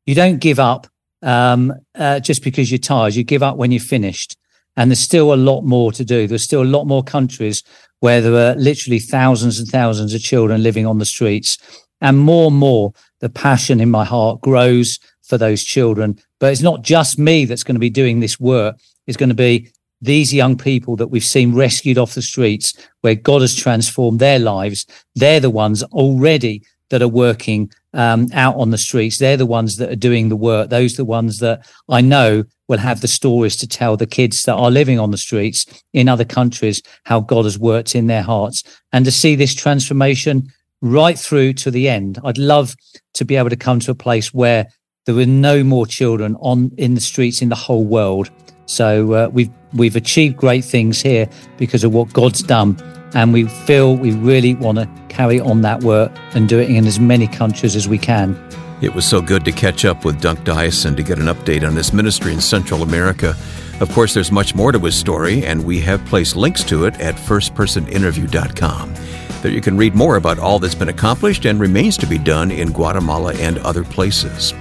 you 0.07 0.14
don't 0.14 0.38
give 0.38 0.59
up 0.59 0.87
um, 1.22 1.72
uh, 1.94 2.20
just 2.20 2.42
because 2.42 2.70
you're 2.70 2.78
tired. 2.78 3.14
You 3.14 3.24
give 3.24 3.42
up 3.42 3.57
when 3.57 3.72
you're 3.72 3.81
finished. 3.81 4.37
And 4.76 4.90
there's 4.90 5.00
still 5.00 5.35
a 5.35 5.37
lot 5.37 5.62
more 5.62 5.90
to 5.92 6.04
do. 6.04 6.26
There's 6.26 6.44
still 6.44 6.62
a 6.62 6.64
lot 6.64 6.85
more 6.85 7.02
countries 7.02 7.64
where 8.00 8.20
there 8.20 8.52
are 8.52 8.54
literally 8.54 9.00
thousands 9.00 9.59
and 9.59 9.68
thousands 9.68 10.14
of 10.14 10.20
children 10.20 10.62
living 10.62 10.87
on 10.87 10.98
the 10.98 11.04
streets. 11.04 11.59
And 12.00 12.18
more 12.18 12.46
and 12.46 12.57
more, 12.57 12.92
the 13.18 13.28
passion 13.28 13.81
in 13.81 13.90
my 13.90 14.04
heart 14.04 14.40
grows 14.40 15.00
for 15.22 15.37
those 15.37 15.64
children. 15.64 16.18
But 16.38 16.52
it's 16.52 16.62
not 16.62 16.83
just 16.83 17.18
me 17.18 17.44
that's 17.44 17.64
going 17.64 17.74
to 17.74 17.81
be 17.81 17.90
doing 17.90 18.20
this 18.20 18.38
work. 18.38 18.76
It's 19.09 19.16
going 19.16 19.31
to 19.31 19.35
be 19.35 19.70
these 20.00 20.32
young 20.32 20.56
people 20.56 20.96
that 20.96 21.08
we've 21.08 21.24
seen 21.24 21.54
rescued 21.54 21.98
off 21.98 22.14
the 22.14 22.22
streets, 22.22 22.74
where 23.00 23.14
God 23.14 23.40
has 23.40 23.54
transformed 23.54 24.20
their 24.20 24.38
lives, 24.38 24.87
they're 25.14 25.40
the 25.40 25.50
ones 25.50 25.82
already 25.84 26.62
that 26.90 27.02
are 27.02 27.08
working 27.08 27.70
um, 27.94 28.28
out 28.32 28.56
on 28.56 28.70
the 28.70 28.78
streets. 28.78 29.18
They're 29.18 29.37
the 29.37 29.46
ones 29.46 29.76
that 29.76 29.90
are 29.90 29.96
doing 29.96 30.28
the 30.28 30.37
work. 30.37 30.70
Those 30.70 30.94
are 30.94 30.98
the 30.98 31.04
ones 31.04 31.38
that 31.38 31.68
I 31.88 32.00
know 32.00 32.44
will 32.68 32.78
have 32.78 33.00
the 33.00 33.08
stories 33.08 33.56
to 33.56 33.66
tell 33.66 33.96
the 33.96 34.06
kids 34.06 34.44
that 34.44 34.54
are 34.54 34.70
living 34.70 34.98
on 34.98 35.11
the 35.11 35.18
streets 35.18 35.66
in 35.92 36.08
other 36.08 36.24
countries, 36.24 36.82
how 37.04 37.20
God 37.20 37.44
has 37.44 37.58
worked 37.58 37.94
in 37.94 38.06
their 38.06 38.22
hearts 38.22 38.62
and 38.92 39.04
to 39.04 39.11
see 39.11 39.34
this 39.34 39.54
transformation 39.54 40.48
right 40.80 41.18
through 41.18 41.54
to 41.54 41.70
the 41.70 41.88
end. 41.88 42.18
I'd 42.24 42.38
love 42.38 42.74
to 43.14 43.24
be 43.24 43.37
able 43.37 43.50
to 43.50 43.56
come 43.56 43.80
to 43.80 43.90
a 43.90 43.96
place 43.96 44.32
where 44.32 44.68
there 45.06 45.14
were 45.14 45.26
no 45.26 45.64
more 45.64 45.87
children 45.87 46.37
on 46.40 46.70
in 46.76 46.94
the 46.94 47.00
streets 47.00 47.40
in 47.42 47.48
the 47.48 47.54
whole 47.54 47.84
world 47.84 48.30
so 48.68 49.12
uh, 49.14 49.28
we've 49.33 49.50
we've 49.74 49.96
achieved 49.96 50.37
great 50.37 50.64
things 50.64 51.00
here 51.00 51.28
because 51.57 51.85
of 51.85 51.92
what 51.92 52.12
God's 52.12 52.42
done, 52.42 52.76
and 53.14 53.33
we 53.33 53.44
feel 53.44 53.96
we 53.96 54.12
really 54.12 54.54
want 54.54 54.78
to 54.78 54.88
carry 55.09 55.40
on 55.40 55.62
that 55.62 55.83
work 55.83 56.12
and 56.35 56.48
do 56.48 56.59
it 56.59 56.70
in 56.70 56.87
as 56.87 57.00
many 57.00 57.26
countries 57.26 57.74
as 57.74 57.88
we 57.88 57.98
can. 57.98 58.37
It 58.81 58.94
was 58.94 59.04
so 59.04 59.20
good 59.20 59.44
to 59.46 59.52
catch 59.52 59.85
up 59.85 60.04
with 60.04 60.20
Dunc 60.20 60.44
Dyason 60.44 60.96
to 60.96 61.02
get 61.02 61.18
an 61.18 61.26
update 61.26 61.66
on 61.66 61.74
his 61.74 61.92
ministry 61.92 62.33
in 62.33 62.40
Central 62.40 62.83
America. 62.83 63.35
Of 63.81 63.90
course, 63.92 64.14
there's 64.14 64.31
much 64.31 64.54
more 64.54 64.70
to 64.70 64.78
his 64.78 64.96
story, 64.96 65.44
and 65.44 65.64
we 65.64 65.81
have 65.81 66.04
placed 66.04 66.37
links 66.37 66.62
to 66.64 66.85
it 66.85 67.00
at 67.00 67.14
firstpersoninterview.com. 67.16 68.94
There 69.42 69.52
you 69.52 69.61
can 69.61 69.76
read 69.76 69.94
more 69.94 70.16
about 70.16 70.38
all 70.38 70.59
that's 70.59 70.74
been 70.74 70.88
accomplished 70.88 71.44
and 71.44 71.59
remains 71.59 71.96
to 71.98 72.07
be 72.07 72.18
done 72.18 72.50
in 72.50 72.72
Guatemala 72.72 73.35
and 73.35 73.59
other 73.59 73.85
places. 73.85 74.52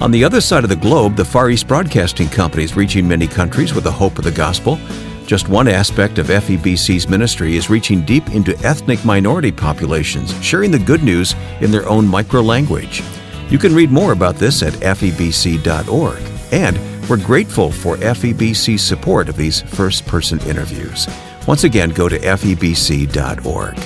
On 0.00 0.10
the 0.10 0.24
other 0.24 0.40
side 0.40 0.64
of 0.64 0.70
the 0.70 0.76
globe, 0.76 1.14
the 1.14 1.24
Far 1.26 1.50
East 1.50 1.68
Broadcasting 1.68 2.30
Company 2.30 2.64
is 2.64 2.74
reaching 2.74 3.06
many 3.06 3.26
countries 3.26 3.74
with 3.74 3.84
the 3.84 3.92
hope 3.92 4.16
of 4.16 4.24
the 4.24 4.30
gospel. 4.30 4.78
Just 5.26 5.50
one 5.50 5.68
aspect 5.68 6.16
of 6.16 6.28
FEBC's 6.28 7.06
ministry 7.06 7.58
is 7.58 7.68
reaching 7.68 8.06
deep 8.06 8.30
into 8.30 8.58
ethnic 8.60 9.04
minority 9.04 9.52
populations, 9.52 10.32
sharing 10.42 10.70
the 10.70 10.78
good 10.78 11.02
news 11.02 11.34
in 11.60 11.70
their 11.70 11.86
own 11.86 12.08
micro 12.08 12.40
language. 12.40 13.02
You 13.50 13.58
can 13.58 13.74
read 13.74 13.90
more 13.90 14.12
about 14.12 14.36
this 14.36 14.62
at 14.62 14.72
febc.org. 14.72 16.22
And 16.50 17.08
we're 17.10 17.22
grateful 17.22 17.70
for 17.70 17.98
FEBC's 17.98 18.82
support 18.82 19.28
of 19.28 19.36
these 19.36 19.60
first 19.60 20.06
person 20.06 20.40
interviews. 20.40 21.08
Once 21.46 21.64
again, 21.64 21.90
go 21.90 22.08
to 22.08 22.18
febc.org. 22.18 23.76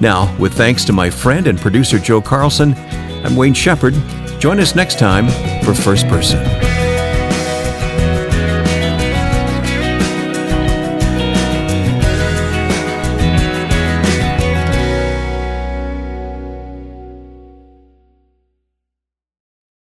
Now, 0.00 0.36
with 0.38 0.54
thanks 0.54 0.86
to 0.86 0.94
my 0.94 1.10
friend 1.10 1.46
and 1.46 1.58
producer 1.58 1.98
Joe 1.98 2.22
Carlson, 2.22 2.72
I'm 3.24 3.36
Wayne 3.36 3.52
Shepherd. 3.52 3.94
Join 4.44 4.60
us 4.60 4.74
next 4.74 4.98
time 4.98 5.26
for 5.62 5.72
First 5.72 6.06
Person. 6.06 6.73